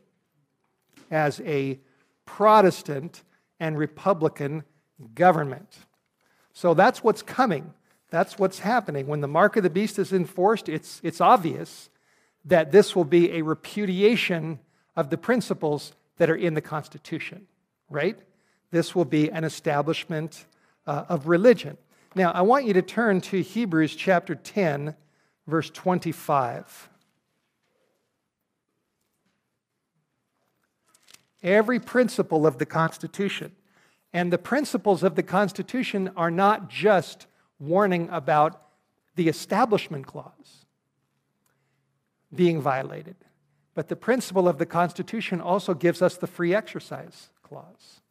[1.12, 1.78] as a
[2.26, 3.24] Protestant
[3.60, 4.64] and Republican
[5.14, 5.80] government.
[6.54, 7.74] So that's what's coming.
[8.10, 9.08] That's what's happening.
[9.08, 11.90] When the mark of the beast is enforced, it's, it's obvious
[12.46, 14.60] that this will be a repudiation
[14.96, 17.48] of the principles that are in the Constitution,
[17.90, 18.18] right?
[18.72, 20.46] This will be an establishment
[20.88, 21.78] uh, of religion.
[22.16, 24.96] Now, I want you to turn to Hebrews chapter 10,
[25.48, 26.90] verse 25.
[31.44, 33.52] Every principle of the Constitution.
[34.12, 37.28] And the principles of the Constitution are not just
[37.60, 38.62] warning about
[39.16, 40.66] the Establishment Clause
[42.34, 43.16] being violated,
[43.74, 48.02] but the principle of the Constitution also gives us the Free Exercise Clause.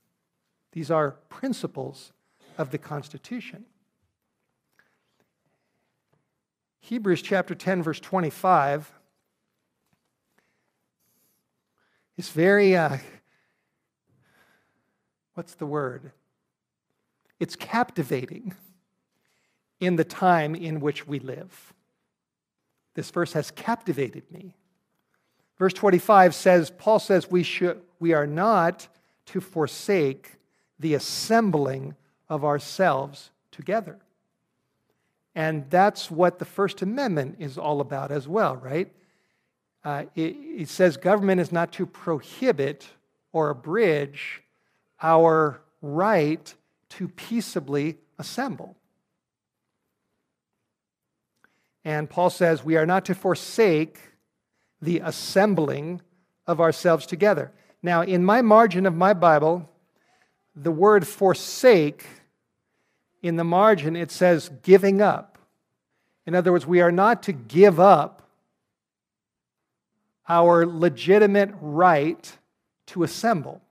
[0.73, 2.13] These are principles
[2.59, 3.65] of the Constitution.
[6.81, 8.93] Hebrews chapter 10, verse 25
[12.17, 12.99] is very, uh,
[15.35, 16.13] what's the word?
[17.39, 18.55] It's captivating
[19.81, 21.73] in the time in which we live.
[22.95, 24.57] This verse has captivated me.
[25.59, 28.89] Verse 25 says, Paul says, we, should, we are not
[29.27, 30.33] to forsake
[30.79, 31.95] the assembling
[32.29, 33.99] of ourselves together.
[35.35, 38.93] And that's what the First Amendment is all about as well, right?
[39.85, 42.87] Uh, it, it says government is not to prohibit
[43.33, 44.43] or abridge
[45.01, 46.55] our right
[46.89, 48.77] to peaceably assemble.
[51.85, 53.99] And Paul says we are not to forsake
[54.81, 56.01] the assembling
[56.47, 57.53] of ourselves together.
[57.83, 59.69] Now, in my margin of my Bible,
[60.55, 62.05] the word forsake,
[63.23, 65.39] in the margin, it says giving up.
[66.27, 68.23] In other words, we are not to give up
[70.29, 72.37] our legitimate right
[72.87, 73.63] to assemble.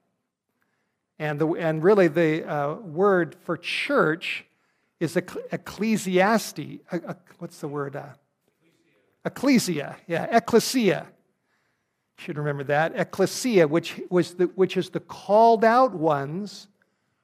[1.19, 4.45] And, the, and really, the uh, word for church
[4.99, 6.79] is ecclesiasti.
[7.39, 7.95] what's the word?
[7.95, 8.07] Uh,
[9.25, 9.97] ecclesia.
[10.07, 11.07] Yeah, ecclesia.
[12.17, 12.93] Should remember that.
[12.95, 16.67] Ecclesia, which, was the, which is the called out ones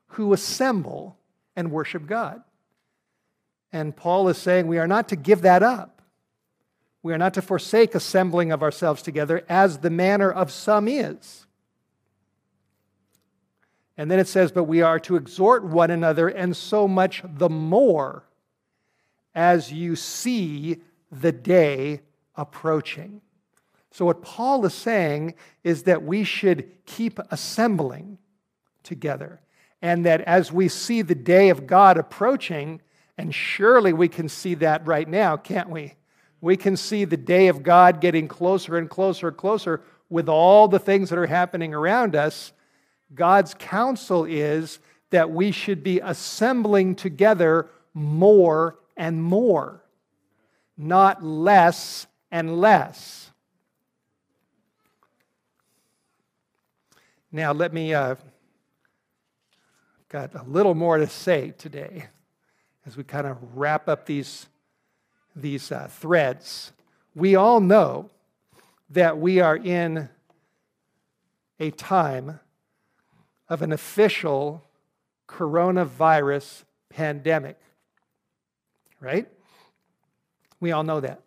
[0.08, 1.18] who assemble
[1.56, 2.44] and worship God.
[3.72, 6.02] And Paul is saying we are not to give that up.
[7.02, 11.48] We are not to forsake assembling of ourselves together as the manner of some is.
[13.98, 17.50] And then it says, But we are to exhort one another, and so much the
[17.50, 18.24] more
[19.36, 20.78] as you see
[21.12, 22.02] the day
[22.36, 23.22] approaching.
[23.92, 28.18] So, what Paul is saying is that we should keep assembling
[28.82, 29.42] together,
[29.82, 32.82] and that as we see the day of God approaching,
[33.18, 35.94] and surely we can see that right now, can't we?
[36.42, 40.68] We can see the day of God getting closer and closer and closer with all
[40.68, 42.52] the things that are happening around us.
[43.14, 44.80] God's counsel is
[45.12, 49.84] that we should be assembling together more and more,
[50.78, 53.32] not less and less.
[57.32, 58.16] Now, let me, uh,
[60.14, 62.06] got a little more to say today
[62.86, 64.48] as we kind of wrap up these,
[65.36, 66.72] these uh, threads.
[67.16, 68.12] We all know
[68.92, 70.10] that we are in
[71.60, 72.40] a time
[73.54, 74.64] of an official
[75.30, 77.60] coronavirus pandemic.
[79.00, 79.28] Right?
[80.60, 81.22] We all know that.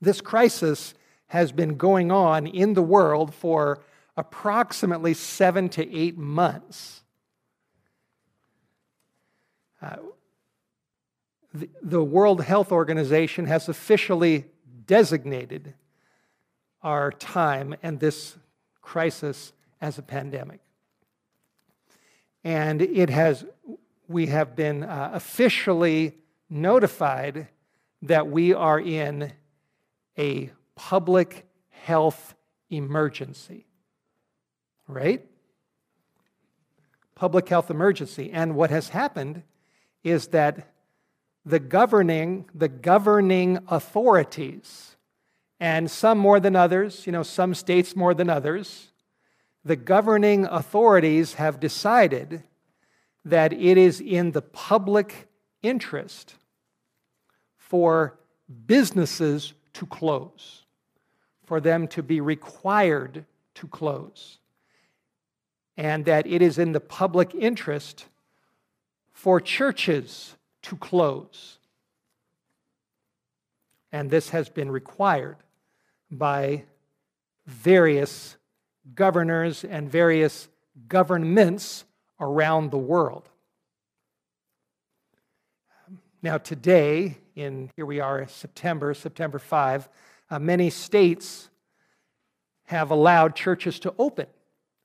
[0.00, 0.94] This crisis
[1.26, 3.82] has been going on in the world for
[4.16, 7.02] approximately seven to eight months.
[9.82, 9.96] Uh,
[11.52, 14.46] the, the World Health Organization has officially
[14.86, 15.74] designated
[16.82, 18.38] our time and this
[18.80, 20.60] crisis as a pandemic
[22.46, 23.44] and it has
[24.08, 26.16] we have been uh, officially
[26.48, 27.48] notified
[28.02, 29.32] that we are in
[30.16, 32.34] a public health
[32.70, 33.66] emergency
[34.88, 35.24] right?
[37.14, 38.30] Public health emergency.
[38.32, 39.42] And what has happened
[40.04, 40.72] is that
[41.44, 44.96] the governing the governing authorities
[45.60, 48.90] and some more than others you know some states more than others
[49.66, 52.44] the governing authorities have decided
[53.24, 55.26] that it is in the public
[55.60, 56.36] interest
[57.58, 58.16] for
[58.68, 60.62] businesses to close,
[61.46, 64.38] for them to be required to close,
[65.76, 68.06] and that it is in the public interest
[69.12, 71.58] for churches to close.
[73.90, 75.38] And this has been required
[76.08, 76.62] by
[77.46, 78.36] various
[78.94, 80.48] governors and various
[80.88, 81.84] governments
[82.20, 83.28] around the world.
[86.22, 89.88] Now, today, in here we are, September, September 5,
[90.30, 91.48] uh, many states
[92.64, 94.26] have allowed churches to open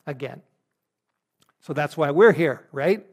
[0.06, 0.42] again.
[1.62, 3.06] So that's why we're here, right?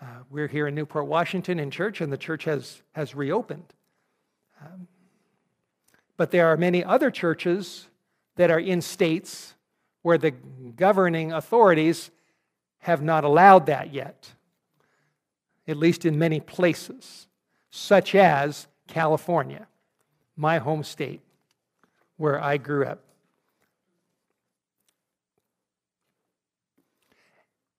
[0.00, 3.72] Uh, we're here in Newport, Washington in church, and the church has, has reopened.
[4.60, 4.88] Um,
[6.16, 7.88] but there are many other churches
[8.36, 9.54] that are in states
[10.02, 10.32] where the
[10.76, 12.10] governing authorities
[12.80, 14.32] have not allowed that yet,
[15.66, 17.26] at least in many places,
[17.70, 19.66] such as California,
[20.36, 21.22] my home state,
[22.16, 23.00] where I grew up.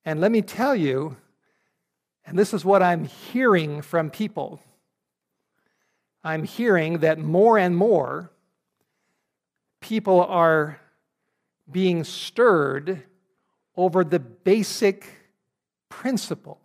[0.03, 1.17] And let me tell you,
[2.25, 4.59] and this is what I'm hearing from people.
[6.23, 8.31] I'm hearing that more and more
[9.85, 10.79] people are
[11.71, 13.03] being stirred
[13.77, 15.07] over the basic
[15.89, 16.59] principle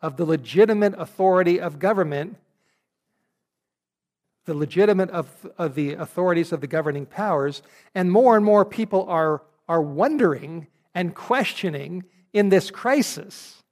[0.00, 2.38] of the legitimate authority of government,
[4.46, 7.60] the legitimate of, of the authorities of the governing powers,
[7.94, 13.62] and more and more people are, are wondering and questioning in this crisis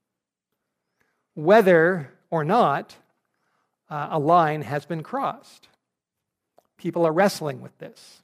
[1.32, 2.96] whether or not
[3.88, 5.70] uh, a line has been crossed.
[6.80, 8.22] People are wrestling with this.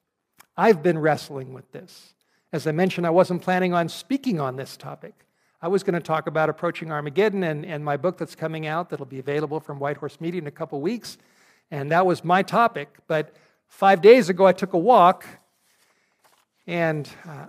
[0.57, 2.15] I've been wrestling with this.
[2.55, 5.13] As I mentioned, I wasn't planning on speaking on this topic.
[5.61, 8.89] I was going to talk about approaching Armageddon and, and my book that's coming out
[8.89, 11.19] that'll be available from White Horse Media in a couple weeks.
[11.71, 12.97] And that was my topic.
[13.07, 13.37] But
[13.69, 15.27] five days ago, I took a walk
[16.67, 17.49] and uh,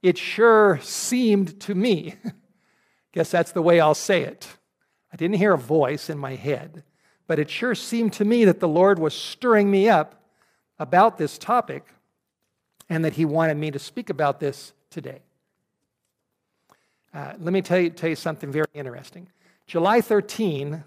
[0.00, 2.14] it sure seemed to me,
[3.12, 4.46] guess that's the way I'll say it.
[5.12, 6.84] I didn't hear a voice in my head,
[7.30, 10.20] but it sure seemed to me that the Lord was stirring me up
[10.80, 11.86] about this topic
[12.88, 15.20] and that He wanted me to speak about this today.
[17.14, 19.28] Uh, let me tell you, tell you something very interesting.
[19.68, 20.82] July 13, a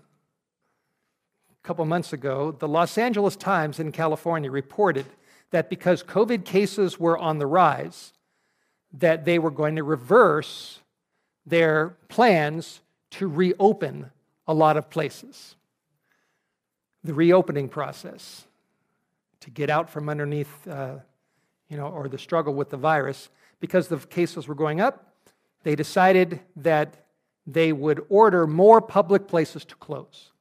[1.63, 5.05] couple months ago, the Los Angeles Times in California reported
[5.51, 8.11] that because COVID cases were on the rise,
[8.91, 10.79] that they were going to reverse
[11.45, 12.81] their plans
[13.11, 14.11] to reopen
[14.45, 15.55] a lot of places.
[17.03, 18.45] The reopening process
[19.41, 20.95] to get out from underneath, uh,
[21.67, 23.29] you know, or the struggle with the virus,
[23.59, 25.13] because the cases were going up,
[25.63, 27.05] they decided that
[27.45, 30.31] they would order more public places to close,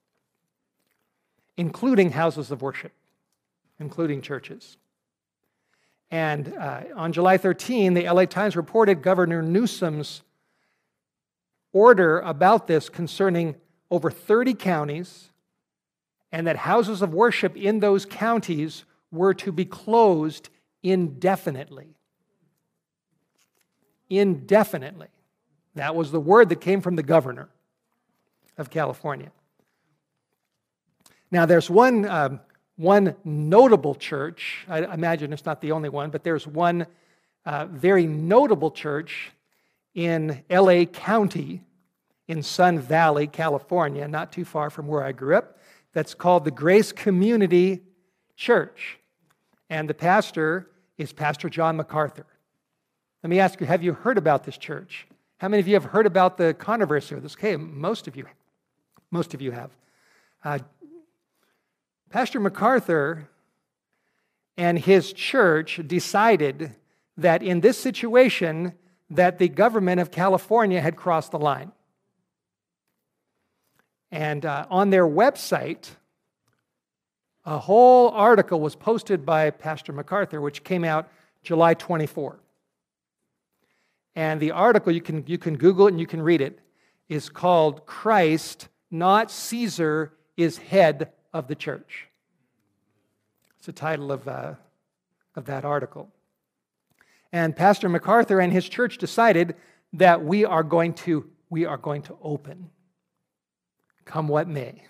[1.56, 2.92] including houses of worship,
[3.80, 4.76] including churches.
[6.12, 10.22] And uh, on July 13, the LA Times reported Governor Newsom's
[11.72, 13.56] order about this concerning
[13.90, 15.30] over 30 counties,
[16.32, 20.48] and that houses of worship in those counties were to be closed
[20.82, 21.94] indefinitely.
[24.10, 25.08] Indefinitely.
[25.74, 27.48] That was the word that came from the governor
[28.58, 29.30] of California.
[31.30, 32.40] Now, there's one um,
[32.76, 36.86] one notable church, I imagine it's not the only one, but there's one
[37.44, 39.30] uh, very notable church
[39.94, 41.62] in LA County
[42.28, 45.58] in Sun Valley, California, not too far from where I grew up,
[45.92, 47.82] that's called the Grace Community
[48.36, 48.98] Church.
[49.68, 52.26] And the pastor is Pastor John MacArthur.
[53.22, 55.06] Let me ask you have you heard about this church?
[55.38, 57.34] How many of you have heard about the controversy of this?
[57.34, 58.26] Okay, most of you.
[59.10, 59.70] Most of you have.
[60.44, 60.58] Uh,
[62.10, 63.28] Pastor MacArthur
[64.56, 66.74] and his church decided
[67.16, 68.74] that in this situation
[69.10, 71.72] that the government of California had crossed the line.
[74.12, 75.88] And uh, on their website,
[77.46, 81.08] a whole article was posted by Pastor MacArthur, which came out
[81.42, 82.38] July 24.
[84.14, 86.60] And the article, you can, you can Google it and you can read it,
[87.08, 92.08] is called Christ, Not Caesar, is Head of the church.
[93.56, 94.54] It's the title of, uh,
[95.34, 96.10] of that article.
[97.32, 99.56] And Pastor MacArthur and his church decided
[99.94, 102.70] that we are going to, we are going to open,
[104.04, 104.82] come what may.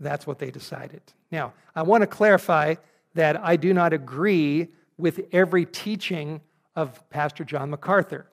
[0.00, 1.02] That's what they decided.
[1.30, 2.76] Now, I want to clarify
[3.14, 6.40] that I do not agree with every teaching
[6.76, 8.26] of Pastor John MacArthur.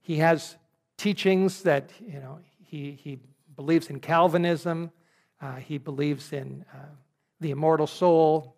[0.00, 0.56] He has
[0.96, 3.18] teachings that, you know, he, he
[3.54, 4.90] believes in Calvinism,
[5.40, 6.78] uh, he believes in uh,
[7.40, 8.56] the immortal soul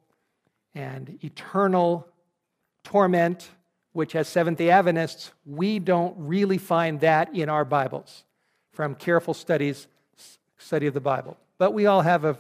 [0.74, 2.08] and eternal
[2.82, 3.48] torment,
[3.92, 8.24] which, as Seventh day Adventists, we don't really find that in our Bibles
[8.72, 9.86] from careful studies,
[10.64, 11.36] study of the Bible.
[11.58, 12.36] But we all have a,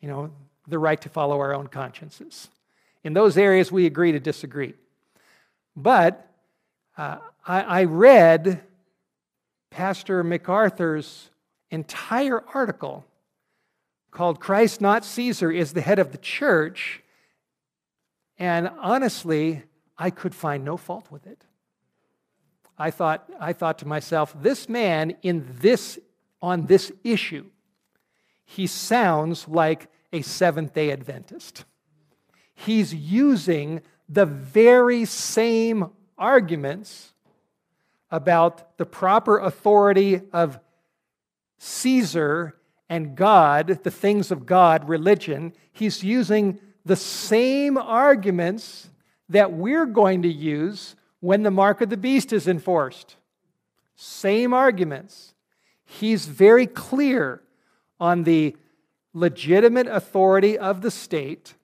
[0.00, 0.30] you know,
[0.66, 2.48] the right to follow our own consciences.
[3.04, 4.74] In those areas, we agree to disagree.
[5.76, 6.28] But
[6.96, 8.62] uh, I, I read
[9.70, 11.30] Pastor MacArthur's
[11.70, 13.04] entire article
[14.10, 17.02] called Christ Not Caesar is the head of the church.
[18.38, 19.62] And honestly,
[19.96, 21.44] I could find no fault with it.
[22.78, 25.98] I thought, I thought to myself, this man in this,
[26.40, 27.46] on this issue,
[28.44, 31.64] he sounds like a Seventh day Adventist.
[32.54, 37.12] He's using the very same arguments
[38.10, 40.60] about the proper authority of
[41.58, 42.54] Caesar
[42.88, 45.54] and God, the things of God, religion.
[45.72, 48.90] He's using the same arguments
[49.30, 53.16] that we're going to use when the mark of the beast is enforced.
[53.94, 55.32] Same arguments.
[55.84, 57.42] He's very clear
[58.02, 58.56] on the
[59.14, 61.54] legitimate authority of the state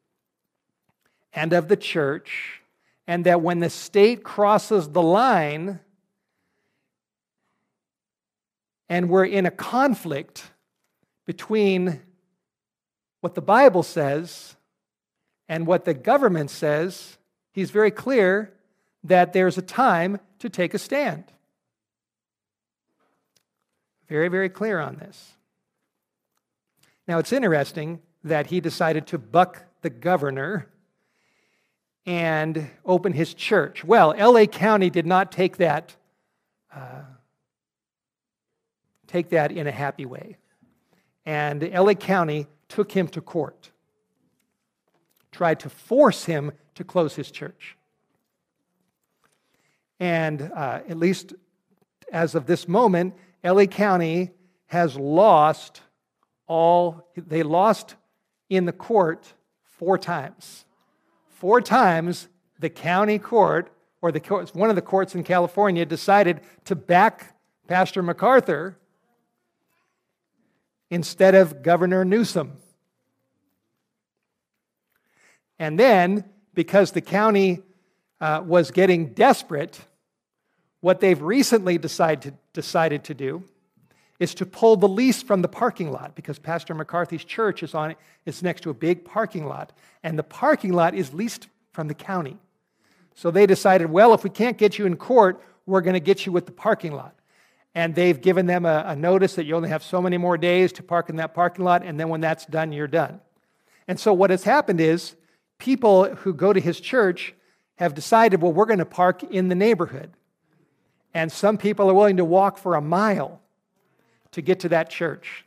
[1.32, 2.62] and of the church,
[3.08, 5.80] and that when the state crosses the line
[8.88, 10.44] and we're in a conflict
[11.26, 12.00] between
[13.20, 14.54] what the Bible says
[15.48, 17.18] and what the government says,
[17.50, 18.54] he's very clear
[19.02, 21.24] that there's a time to take a stand.
[24.08, 25.32] Very, very clear on this.
[27.08, 30.68] Now, it's interesting that he decided to buck the governor
[32.04, 33.82] and open his church.
[33.82, 35.96] Well, LA County did not take that,
[36.74, 37.04] uh,
[39.06, 40.36] take that in a happy way.
[41.24, 43.70] And LA County took him to court,
[45.32, 47.78] tried to force him to close his church.
[49.98, 51.32] And uh, at least
[52.12, 54.32] as of this moment, LA County
[54.66, 55.80] has lost
[56.48, 57.94] all, they lost
[58.48, 59.32] in the court
[59.62, 60.64] four times.
[61.28, 62.28] Four times
[62.58, 63.70] the county court,
[64.02, 64.20] or the
[64.54, 67.36] one of the courts in California, decided to back
[67.68, 68.76] Pastor MacArthur
[70.90, 72.54] instead of Governor Newsom.
[75.58, 76.24] And then,
[76.54, 77.62] because the county
[78.20, 79.80] uh, was getting desperate,
[80.80, 83.44] what they've recently decided to, decided to do
[84.18, 87.94] is to pull the lease from the parking lot because Pastor MacArthur's church is on
[88.26, 91.94] it's next to a big parking lot, and the parking lot is leased from the
[91.94, 92.36] county.
[93.14, 96.26] So they decided, well, if we can't get you in court, we're going to get
[96.26, 97.14] you with the parking lot.
[97.74, 100.72] And they've given them a, a notice that you only have so many more days
[100.74, 103.20] to park in that parking lot, and then when that's done, you're done.
[103.86, 105.14] And so what has happened is
[105.58, 107.34] people who go to his church
[107.76, 110.10] have decided, well, we're going to park in the neighborhood.
[111.14, 113.40] And some people are willing to walk for a mile
[114.32, 115.44] to get to that church.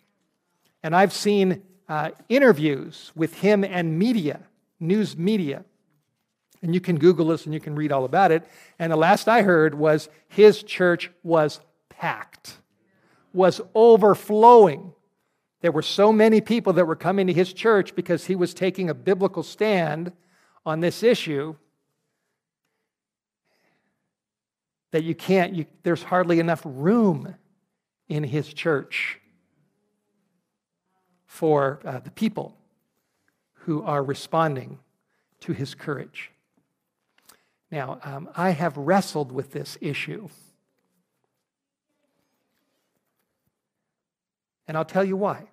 [0.83, 4.41] And I've seen uh, interviews with him and media,
[4.79, 5.65] news media.
[6.61, 8.47] And you can Google this and you can read all about it.
[8.79, 11.59] And the last I heard was his church was
[11.89, 12.57] packed,
[13.33, 14.93] was overflowing.
[15.61, 18.89] There were so many people that were coming to his church because he was taking
[18.89, 20.11] a biblical stand
[20.65, 21.55] on this issue
[24.91, 27.35] that you can't, you, there's hardly enough room
[28.11, 29.21] in his church
[31.25, 32.57] for uh, the people
[33.53, 34.79] who are responding
[35.39, 36.29] to his courage.
[37.71, 40.27] Now, um, I have wrestled with this issue.
[44.67, 45.45] And I'll tell you why.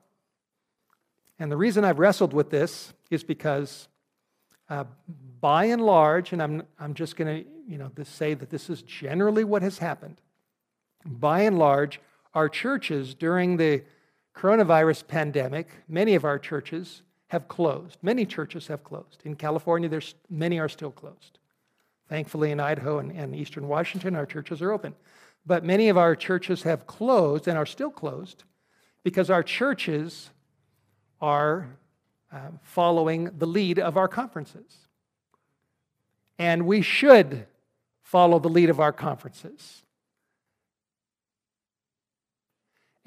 [1.38, 3.86] And the reason I've wrestled with this is because,
[4.68, 4.82] uh,
[5.40, 8.82] by and large, and I'm, I'm just going to you know, say that this is
[8.82, 10.20] generally what has happened.
[11.06, 12.00] By and large,
[12.34, 13.82] our churches during the
[14.34, 17.98] coronavirus pandemic, many of our churches have closed.
[18.02, 19.20] Many churches have closed.
[19.24, 21.38] In California, there's, many are still closed.
[22.08, 24.94] Thankfully, in Idaho and, and eastern Washington, our churches are open.
[25.44, 28.44] But many of our churches have closed and are still closed
[29.02, 30.30] because our churches
[31.20, 31.68] are
[32.32, 34.88] uh, following the lead of our conferences.
[36.38, 37.46] And we should
[38.02, 39.82] follow the lead of our conferences.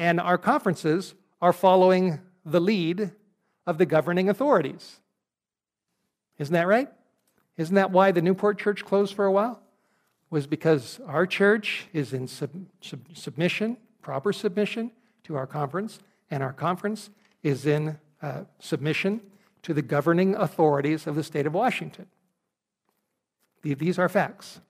[0.02, 3.12] And our conferences are following the lead
[3.68, 4.99] of the governing authorities.
[6.39, 6.89] Isn't that right?
[7.56, 9.62] Isn't that why the Newport Church closed for a while?
[10.32, 12.49] Was because our church is in sub,
[12.82, 14.89] sub, submission, proper submission
[15.26, 15.99] to our conference,
[16.32, 17.12] and our conference
[17.43, 19.22] is in uh, submission
[19.62, 22.08] to the governing authorities of the state of Washington.
[23.62, 24.62] These are facts.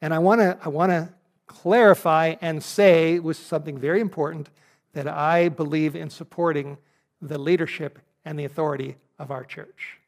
[0.00, 1.12] And I want to I wanna
[1.46, 4.48] clarify and say was something very important
[4.92, 6.78] that I believe in supporting
[7.20, 9.98] the leadership and the authority of our church.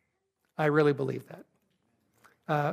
[0.56, 1.44] I really believe that.
[2.48, 2.72] Uh,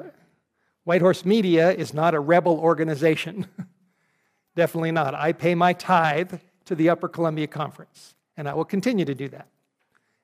[0.86, 3.48] Whitehorse Media is not a rebel organization.
[4.56, 5.14] Definitely not.
[5.14, 6.36] I pay my tithe
[6.66, 9.48] to the Upper Columbia Conference, and I will continue to do that.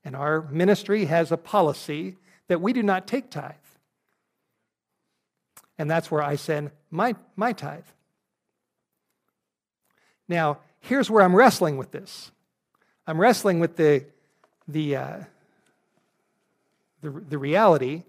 [0.04, 2.18] And our ministry has a policy
[2.48, 3.54] that we do not take tithe.
[5.78, 7.84] And that's where I send my, my tithe.
[10.32, 12.32] Now, here's where I'm wrestling with this.
[13.06, 14.06] I'm wrestling with the,
[14.66, 15.18] the, uh,
[17.02, 18.04] the, the reality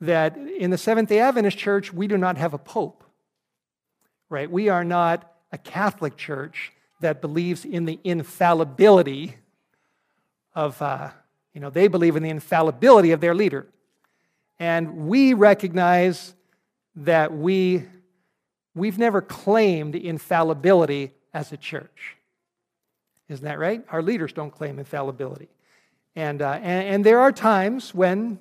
[0.00, 3.04] that in the Seventh day Adventist Church, we do not have a pope,
[4.28, 4.50] right?
[4.50, 9.36] We are not a Catholic church that believes in the infallibility
[10.56, 11.10] of, uh,
[11.52, 13.68] you know, they believe in the infallibility of their leader.
[14.58, 16.34] And we recognize
[16.96, 17.84] that we,
[18.74, 22.16] we've never claimed infallibility as a church.
[23.28, 23.84] Isn't that right?
[23.90, 25.48] Our leaders don't claim infallibility.
[26.16, 28.38] And, uh, and, and, there are times when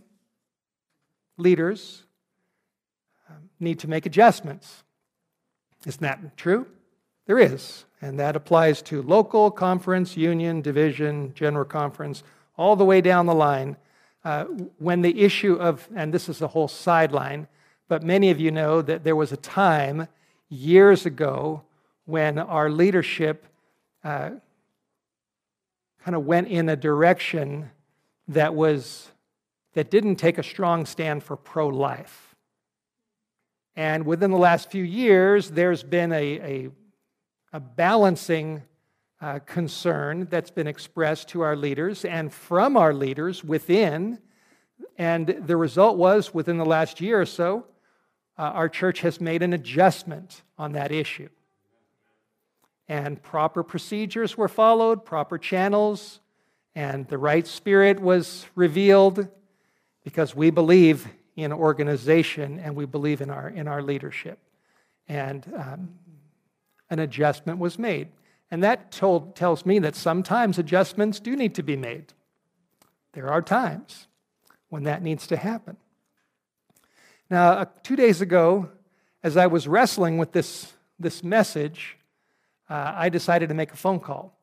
[1.37, 2.03] leaders
[3.27, 4.83] um, need to make adjustments.
[5.87, 6.67] Isn't that true?
[7.25, 7.85] There is.
[7.99, 12.21] And that applies to local, conference, union, division, general conference,
[12.57, 13.75] all the way down the line.
[14.23, 14.45] Uh,
[14.77, 17.47] when the issue of, and this is a whole sideline,
[17.87, 20.07] but many of you know that there was a time
[20.49, 21.63] years ago
[22.05, 23.45] when our leadership
[24.03, 24.31] uh,
[26.03, 27.69] kind of went in a direction
[28.27, 29.09] that was
[29.73, 32.35] that didn't take a strong stand for pro-life.
[33.75, 36.69] And within the last few years, there's been a, a,
[37.53, 38.61] a balancing
[39.19, 44.19] uh, concern that's been expressed to our leaders and from our leaders within.
[44.97, 47.65] And the result was within the last year or so,
[48.37, 51.29] uh, our church has made an adjustment on that issue
[52.87, 56.19] and proper procedures were followed, proper channels,
[56.75, 59.27] and the right spirit was revealed
[60.03, 64.39] because we believe in organization and we believe in our, in our leadership.
[65.07, 65.89] And um,
[66.89, 68.09] an adjustment was made.
[68.51, 72.13] And that told, tells me that sometimes adjustments do need to be made.
[73.13, 74.07] There are times
[74.69, 75.77] when that needs to happen.
[77.29, 78.69] Now, uh, two days ago,
[79.23, 81.97] as I was wrestling with this, this message,
[82.69, 84.37] uh, I decided to make a phone call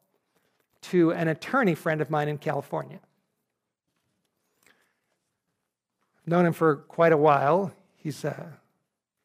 [0.83, 3.01] to an attorney friend of mine in California.
[6.19, 7.73] I've known him for quite a while.
[7.97, 8.61] He's a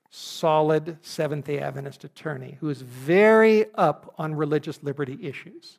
[0.09, 5.77] solid Seventh day Adventist attorney who is very up on religious liberty issues.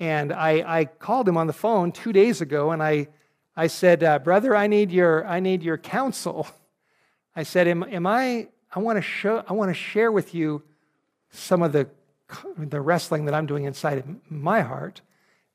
[0.00, 3.08] And I, I called him on the phone two days ago and I,
[3.56, 6.48] I said, uh, Brother, I need, your, I need your counsel.
[7.36, 10.62] I said, Am, am I, I want to show, I want to share with you
[11.34, 11.88] some of the,
[12.56, 15.02] the wrestling that I'm doing inside of my heart.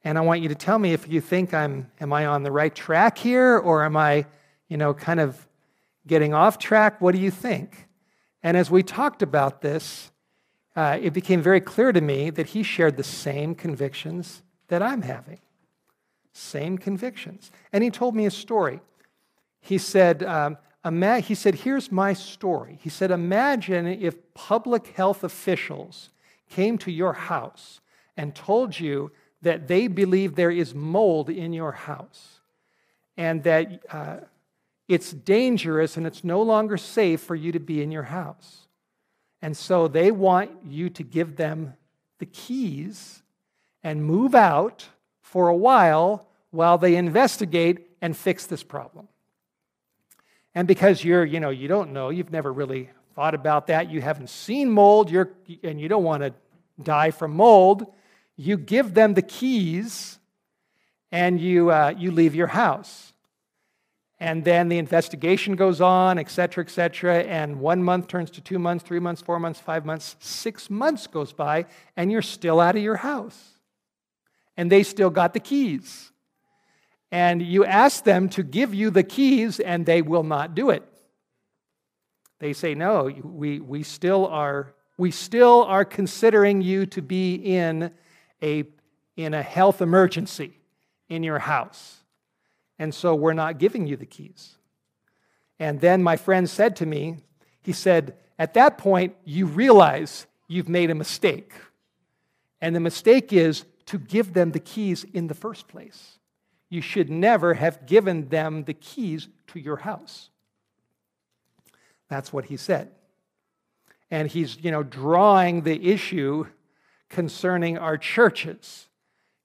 [0.04, 2.52] And I want you to tell me if you think I'm, am I on the
[2.52, 4.26] right track here or am I,
[4.68, 5.48] you know, kind of
[6.08, 7.02] getting off track?
[7.02, 7.88] What do you think?
[8.42, 10.12] And as we talked about this,
[10.76, 15.02] uh, it became very clear to me that he shared the same convictions that I'm
[15.02, 15.40] having.
[16.32, 17.52] Same convictions.
[17.74, 18.80] And he told me a story.
[19.60, 20.58] He said, um,
[21.24, 22.80] he said, Here's my story.
[22.82, 26.10] He said, Imagine if public health officials
[26.50, 27.80] came to your house
[28.18, 29.12] and told you
[29.42, 32.40] that they believe there is mold in your house
[33.18, 34.18] and that uh,
[34.88, 38.68] it's dangerous and it's no longer safe for you to be in your house.
[39.42, 41.76] And so they want you to give them
[42.18, 43.22] the keys
[43.84, 44.88] and move out
[45.22, 49.08] for a while while they investigate and fix this problem.
[50.56, 54.02] And because you're, you know, you don't know, you've never really thought about that, you
[54.02, 55.32] haven't seen mold, you're,
[55.64, 56.34] and you don't want to
[56.82, 57.86] die from mold,
[58.36, 60.18] you give them the keys
[61.12, 63.14] and you, uh, you leave your house.
[64.22, 67.20] And then the investigation goes on, et cetera, et cetera.
[67.20, 71.08] And one month turns to two months, three months, four months, five months, six months
[71.08, 73.54] goes by, and you're still out of your house.
[74.58, 76.09] And they still got the keys
[77.12, 80.84] and you ask them to give you the keys, and they will not do it.
[82.40, 87.92] They say, No, we, we, still, are, we still are considering you to be in
[88.42, 88.64] a,
[89.18, 90.54] in a health emergency
[91.10, 91.98] in your house.
[92.78, 94.56] And so we're not giving you the keys.
[95.58, 97.18] And then my friend said to me,
[97.64, 101.54] He said, At that point, you realize you've made a mistake.
[102.62, 106.19] And the mistake is to give them the keys in the first place
[106.70, 110.30] you should never have given them the keys to your house.
[112.10, 112.92] That's what he said.
[114.12, 116.46] And he's, you know, drawing the issue
[117.10, 118.88] concerning our churches.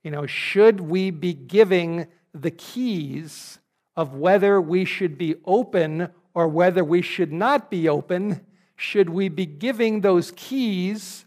[0.02, 3.58] You know, should we be giving the keys
[3.96, 8.44] of whether we should be open or whether we should not be open?
[8.76, 11.24] Should we be giving those keys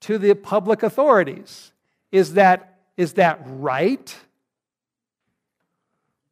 [0.00, 1.72] to the public authorities.
[2.10, 2.69] Is that,
[3.00, 4.14] is that right?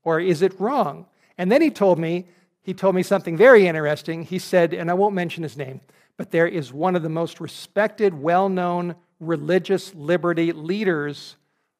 [0.04, 1.06] Or is it wrong?
[1.38, 2.26] And then he told me,
[2.60, 4.22] he told me something very interesting.
[4.22, 5.80] He said, and I won't mention his name,
[6.18, 11.36] but there is one of the most respected, well known religious liberty leaders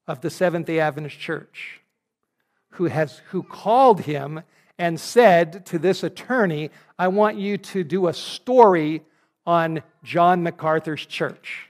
[0.07, 1.83] of the Seventh day Adventist Church
[2.71, 4.41] who, has, who called him
[4.79, 9.03] and said to this attorney, I want you to do a story
[9.45, 11.68] on John MacArthur's church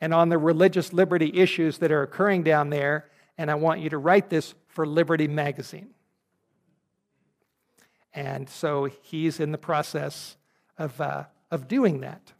[0.00, 3.90] and on the religious liberty issues that are occurring down there, and I want you
[3.90, 5.90] to write this for Liberty Magazine.
[8.12, 10.36] And so he's in the process
[10.78, 12.32] of, uh, of doing that.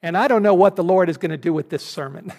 [0.00, 2.32] And I don't know what the Lord is going to do with this sermon.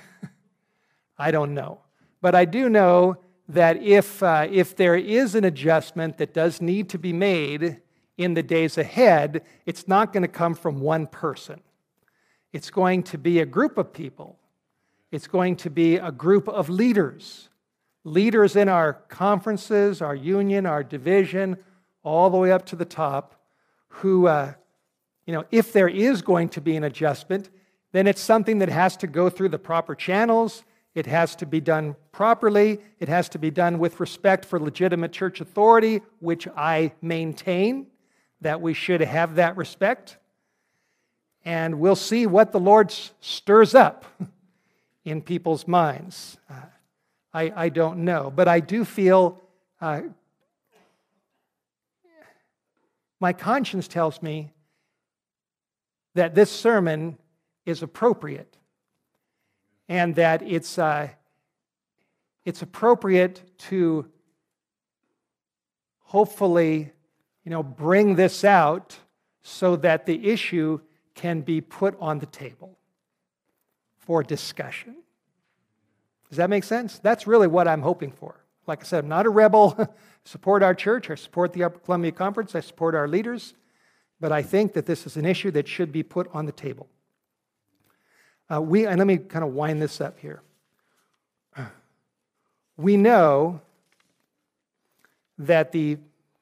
[1.17, 1.79] I don't know.
[2.21, 3.17] But I do know
[3.49, 7.81] that if, uh, if there is an adjustment that does need to be made
[8.17, 11.61] in the days ahead, it's not going to come from one person.
[12.53, 14.39] It's going to be a group of people.
[15.11, 17.49] It's going to be a group of leaders.
[18.03, 21.57] Leaders in our conferences, our union, our division,
[22.03, 23.35] all the way up to the top,
[23.87, 24.53] who, uh,
[25.25, 27.49] you know, if there is going to be an adjustment,
[27.91, 30.63] then it's something that has to go through the proper channels.
[30.93, 32.79] It has to be done properly.
[32.99, 37.87] It has to be done with respect for legitimate church authority, which I maintain
[38.41, 40.17] that we should have that respect.
[41.43, 44.05] And we'll see what the Lord stirs up
[45.05, 46.37] in people's minds.
[46.49, 46.55] Uh,
[47.33, 48.31] I, I don't know.
[48.33, 49.41] But I do feel
[49.81, 50.01] uh,
[53.19, 54.51] my conscience tells me
[56.15, 57.17] that this sermon
[57.65, 58.57] is appropriate
[59.87, 61.09] and that it's, uh,
[62.45, 64.05] it's appropriate to
[65.99, 66.91] hopefully
[67.45, 68.97] you know, bring this out
[69.43, 70.79] so that the issue
[71.13, 72.77] can be put on the table
[73.99, 74.95] for discussion.
[76.29, 76.99] Does that make sense?
[76.99, 78.35] That's really what I'm hoping for.
[78.67, 79.75] Like I said, I'm not a rebel.
[79.77, 79.87] I
[80.25, 81.11] support our church.
[81.11, 82.55] I support the Upper Columbia Conference.
[82.55, 83.53] I support our leaders.
[84.19, 86.87] But I think that this is an issue that should be put on the table.
[88.51, 90.41] Uh, we, and let me kind of wind this up here.
[92.77, 93.61] We know
[95.37, 95.97] that the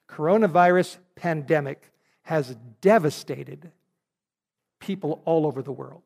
[0.08, 1.90] coronavirus pandemic
[2.22, 3.70] has devastated
[4.78, 6.02] people all over the world.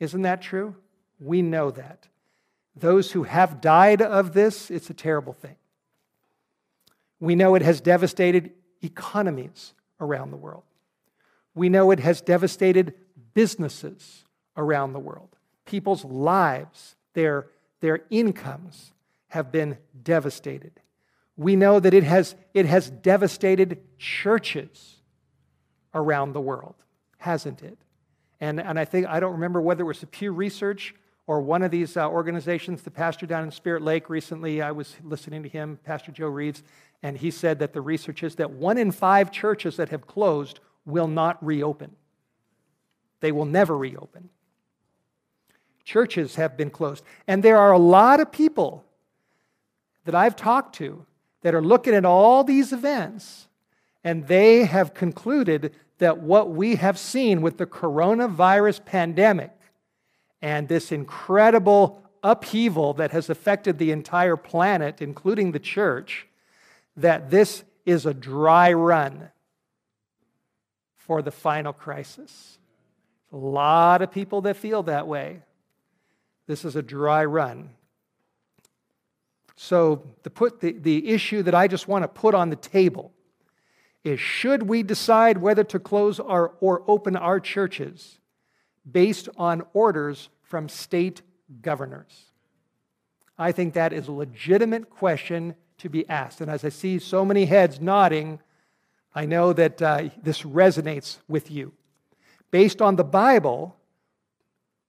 [0.00, 0.76] Isn't that true?
[1.18, 2.08] We know that.
[2.74, 5.56] Those who have died of this, it's a terrible thing.
[7.20, 8.52] We know it has devastated
[8.82, 10.64] economies around the world.
[11.54, 12.92] We know it has devastated
[13.32, 14.24] businesses
[14.56, 15.30] around the world.
[15.64, 17.46] People's lives, their,
[17.80, 18.92] their incomes
[19.28, 20.72] have been devastated.
[21.36, 24.96] We know that it has, it has devastated churches
[25.94, 26.76] around the world,
[27.18, 27.78] hasn't it?
[28.40, 30.94] And, and I think, I don't remember whether it was the Pew Research
[31.26, 34.94] or one of these uh, organizations, the pastor down in Spirit Lake recently, I was
[35.02, 36.62] listening to him, Pastor Joe Reeves,
[37.02, 40.60] and he said that the research is that one in five churches that have closed
[40.84, 41.96] will not reopen.
[43.20, 44.28] They will never reopen.
[45.84, 47.04] Churches have been closed.
[47.26, 48.84] And there are a lot of people
[50.04, 51.04] that I've talked to
[51.46, 53.46] that are looking at all these events,
[54.02, 59.52] and they have concluded that what we have seen with the coronavirus pandemic
[60.42, 66.26] and this incredible upheaval that has affected the entire planet, including the church,
[66.96, 69.30] that this is a dry run
[70.96, 72.58] for the final crisis.
[73.32, 75.42] A lot of people that feel that way.
[76.48, 77.70] This is a dry run.
[79.56, 83.12] So, the, put, the, the issue that I just want to put on the table
[84.04, 88.18] is should we decide whether to close our, or open our churches
[88.90, 91.22] based on orders from state
[91.62, 92.26] governors?
[93.38, 96.40] I think that is a legitimate question to be asked.
[96.40, 98.40] And as I see so many heads nodding,
[99.14, 101.72] I know that uh, this resonates with you.
[102.50, 103.76] Based on the Bible,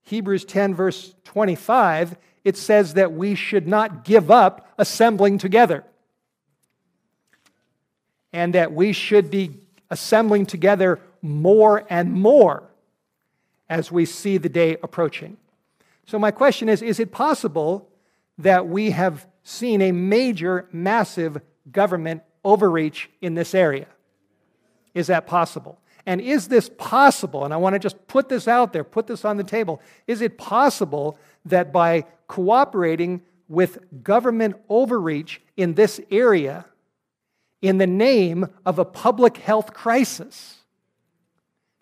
[0.03, 2.17] Hebrews 10, verse 25,
[2.47, 5.83] it says that we should not give up assembling together.
[8.31, 12.63] And that we should be assembling together more and more
[13.67, 15.35] as we see the day approaching.
[16.05, 17.89] So, my question is Is it possible
[18.37, 23.87] that we have seen a major, massive government overreach in this area?
[24.93, 25.81] Is that possible?
[26.07, 27.43] And is this possible?
[27.43, 29.81] And I want to just put this out there, put this on the table.
[30.07, 31.19] Is it possible
[31.49, 36.65] that by cooperating with government overreach in this area,
[37.61, 40.57] in the name of a public health crisis,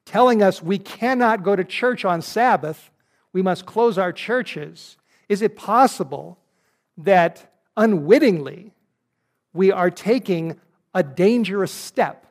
[0.05, 2.91] telling us we cannot go to church on Sabbath,
[3.33, 4.97] we must close our churches,
[5.27, 6.37] is it possible
[6.97, 8.71] that unwittingly
[9.53, 10.59] we are taking
[10.93, 12.25] a dangerous step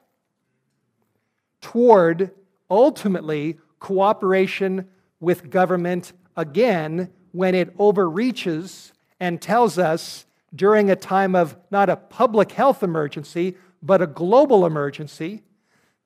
[1.60, 2.30] toward
[2.70, 4.88] ultimately cooperation
[5.20, 10.24] with government again when it overreaches and tells us
[10.54, 15.42] during a time of not a public health emergency, but a global emergency,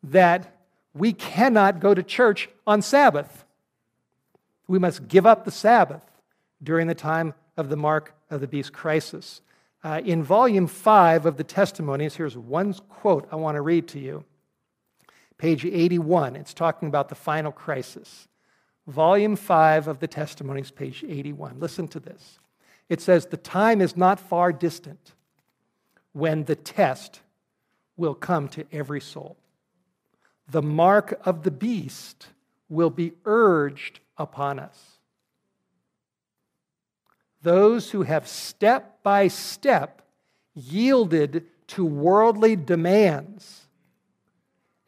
[0.02, 0.56] that
[0.94, 3.44] we cannot go to church on Sabbath.
[4.66, 6.00] We must give up the Sabbath
[6.62, 9.42] during the time of the mark of the beast crisis.
[9.84, 13.98] Uh, in volume five of the testimonies, here's one quote I want to read to
[13.98, 14.24] you.
[15.36, 18.28] Page 81, it's talking about the final crisis.
[18.88, 21.60] Volume 5 of the testimonies, page 81.
[21.60, 22.38] Listen to this.
[22.88, 25.12] It says, The time is not far distant
[26.12, 27.20] when the test
[27.98, 29.36] will come to every soul.
[30.48, 32.28] The mark of the beast
[32.70, 34.98] will be urged upon us.
[37.42, 40.00] Those who have step by step
[40.54, 43.66] yielded to worldly demands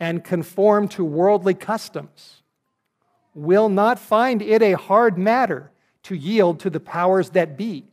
[0.00, 2.39] and conformed to worldly customs
[3.34, 5.70] will not find it a hard matter
[6.04, 7.84] to yield to the powers that be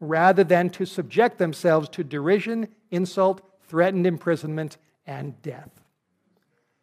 [0.00, 5.70] rather than to subject themselves to derision, insult, threatened imprisonment, and death.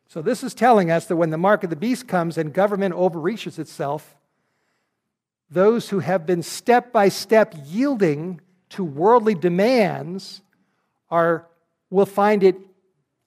[0.08, 2.96] So, this is telling us that when the mark of the beast comes and government
[2.96, 4.16] overreaches itself,
[5.52, 10.42] those who have been step by step yielding to worldly demands
[11.10, 11.48] are,
[11.90, 12.56] will find it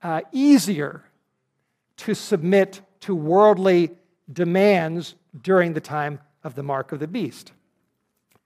[0.03, 1.05] uh, easier
[1.99, 3.91] to submit to worldly
[4.31, 7.53] demands during the time of the mark of the beast.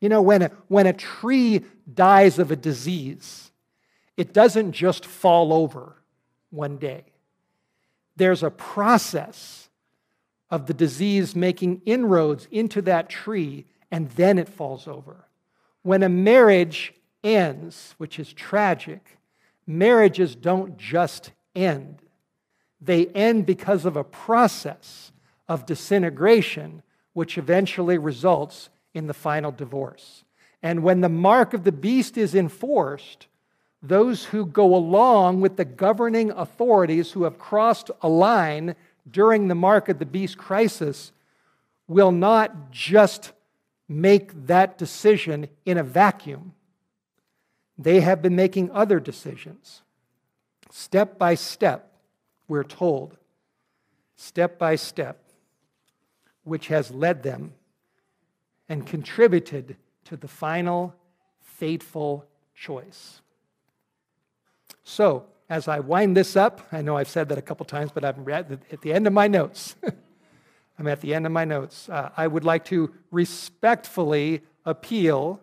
[0.00, 3.50] You know, when a, when a tree dies of a disease,
[4.16, 5.96] it doesn't just fall over
[6.50, 7.04] one day.
[8.16, 9.68] There's a process
[10.50, 15.24] of the disease making inroads into that tree, and then it falls over.
[15.82, 19.18] When a marriage ends, which is tragic,
[19.66, 21.98] marriages don't just end,
[22.80, 25.12] they end because of a process
[25.48, 26.82] of disintegration,
[27.12, 30.24] which eventually results in the final divorce.
[30.62, 33.26] And when the mark of the beast is enforced,
[33.82, 38.74] those who go along with the governing authorities who have crossed a line
[39.08, 41.12] during the mark of the beast crisis
[41.86, 43.32] will not just
[43.88, 46.52] make that decision in a vacuum.
[47.78, 49.82] They have been making other decisions.
[50.70, 51.92] Step by step,
[52.48, 53.16] we're told,
[54.16, 55.22] step by step,
[56.46, 57.52] which has led them
[58.68, 60.94] and contributed to the final
[61.40, 62.24] fateful
[62.54, 63.20] choice.
[64.84, 68.04] So, as I wind this up, I know I've said that a couple times, but
[68.04, 69.74] I'm at the end of my notes.
[70.78, 71.88] I'm at the end of my notes.
[71.88, 75.40] Uh, I would like to respectfully appeal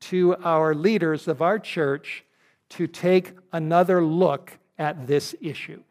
[0.00, 2.24] to our leaders of our church
[2.70, 5.82] to take another look at this issue.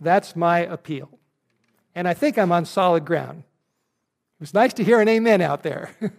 [0.00, 1.08] That's my appeal.
[1.94, 3.44] And I think I'm on solid ground.
[4.44, 5.90] It was nice to hear an amen out there.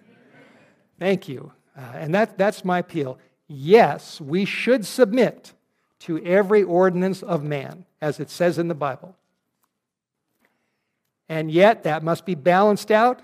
[0.99, 1.51] Thank you.
[1.78, 3.19] Uh, and that, that's my appeal.
[3.47, 5.53] Yes, we should submit
[5.99, 9.15] to every ordinance of man, as it says in the Bible.
[11.30, 13.21] And yet, that must be balanced out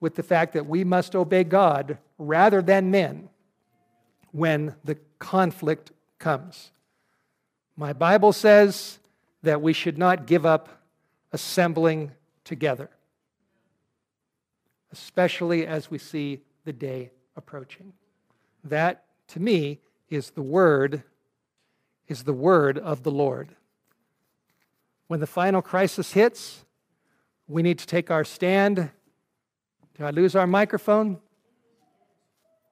[0.00, 3.28] with the fact that we must obey God rather than men
[4.32, 6.72] when the conflict comes.
[7.76, 8.98] My Bible says
[9.44, 10.68] that we should not give up
[11.30, 12.10] assembling
[12.42, 12.90] together
[14.92, 17.92] especially as we see the day approaching.
[18.62, 19.80] That, to me,
[20.10, 21.02] is the word,
[22.06, 23.56] is the word of the Lord.
[25.08, 26.64] When the final crisis hits,
[27.48, 28.90] we need to take our stand.
[29.96, 31.18] Did I lose our microphone?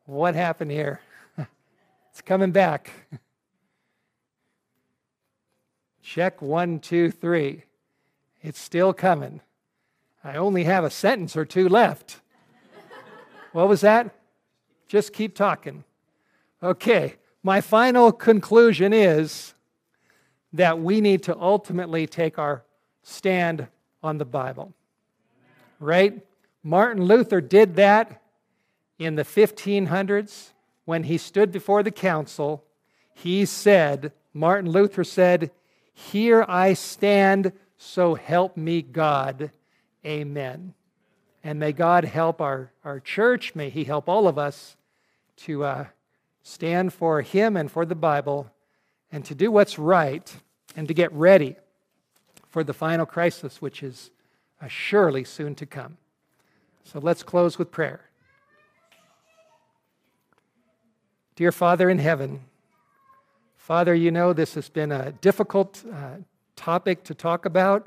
[0.05, 1.01] What happened here?
[2.11, 2.91] it's coming back.
[6.03, 7.65] Check one, two, three.
[8.43, 9.41] It's still coming.
[10.23, 12.21] I only have a sentence or two left.
[13.53, 14.15] what was that?
[14.87, 15.85] Just keep talking.
[16.63, 19.55] Okay, my final conclusion is
[20.53, 22.65] that we need to ultimately take our
[23.03, 23.69] stand
[24.03, 24.75] on the Bible.
[25.79, 26.25] Right?
[26.63, 28.21] Martin Luther did that
[28.99, 30.51] in the 1500s
[30.85, 32.65] when he stood before the council.
[33.15, 35.51] He said, Martin Luther said,
[35.95, 39.51] Here I stand, so help me God.
[40.05, 40.75] Amen.
[41.43, 43.55] And may God help our, our church.
[43.55, 44.77] May He help all of us
[45.39, 45.87] to uh,
[46.43, 48.51] stand for Him and for the Bible
[49.13, 50.35] and to do what's right
[50.77, 51.57] and to get ready
[52.49, 54.11] for the final crisis, which is
[54.61, 55.97] uh, surely soon to come.
[56.85, 58.01] So let's close with prayer.
[61.37, 62.41] Dear Father in heaven,
[63.57, 66.17] Father, you know this has been a difficult uh,
[66.57, 67.87] topic to talk about,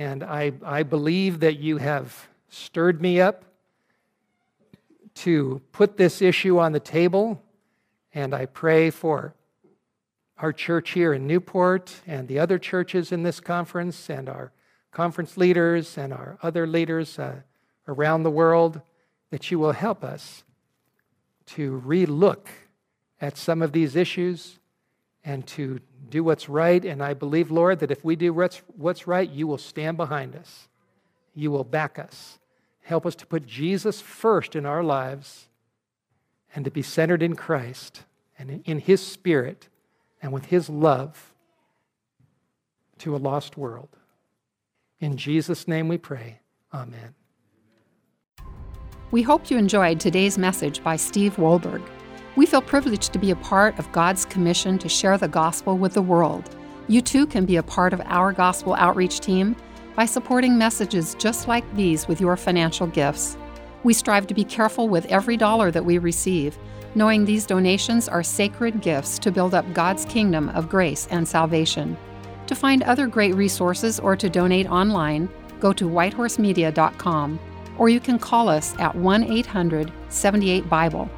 [0.00, 3.44] and I, I believe that you have stirred me up
[5.16, 7.42] to put this issue on the table,
[8.14, 9.34] and I pray for
[10.38, 14.52] our church here in Newport and the other churches in this conference and our
[14.90, 17.40] conference leaders and our other leaders uh,
[17.86, 18.80] around the world
[19.28, 20.44] that you will help us
[21.44, 22.46] to relook
[23.20, 24.59] at some of these issues
[25.24, 26.84] and to do what's right.
[26.84, 30.34] And I believe, Lord, that if we do what's, what's right, you will stand behind
[30.34, 30.68] us.
[31.34, 32.38] You will back us.
[32.82, 35.48] Help us to put Jesus first in our lives
[36.54, 38.02] and to be centered in Christ
[38.38, 39.68] and in His Spirit
[40.22, 41.34] and with His love
[42.98, 43.88] to a lost world.
[44.98, 46.40] In Jesus' name we pray.
[46.72, 47.14] Amen.
[49.10, 51.82] We hope you enjoyed today's message by Steve Wohlberg.
[52.36, 55.94] We feel privileged to be a part of God's commission to share the gospel with
[55.94, 56.56] the world.
[56.88, 59.56] You too can be a part of our gospel outreach team
[59.96, 63.36] by supporting messages just like these with your financial gifts.
[63.82, 66.58] We strive to be careful with every dollar that we receive
[66.94, 71.96] knowing these donations are sacred gifts to build up God's kingdom of grace and salvation.
[72.46, 75.28] To find other great resources or to donate online,
[75.60, 77.38] go to whitehorsemedia.com
[77.78, 81.08] or you can call us at 1 800 78 Bible.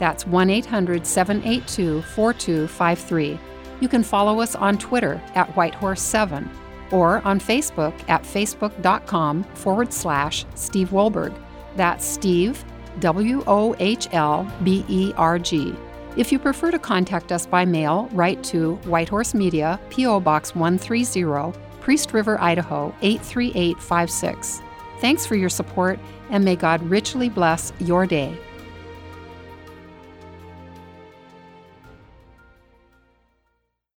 [0.00, 3.38] That's 1 800 782 4253.
[3.80, 6.48] You can follow us on Twitter at Whitehorse7
[6.90, 11.34] or on Facebook at facebook.com forward slash Steve Wohlberg.
[11.76, 12.64] That's Steve,
[12.98, 15.74] W O H L B E R G.
[16.16, 20.18] If you prefer to contact us by mail, write to Whitehorse Media, P.O.
[20.20, 24.60] Box 130, Priest River, Idaho 83856.
[25.00, 28.36] Thanks for your support, and may God richly bless your day.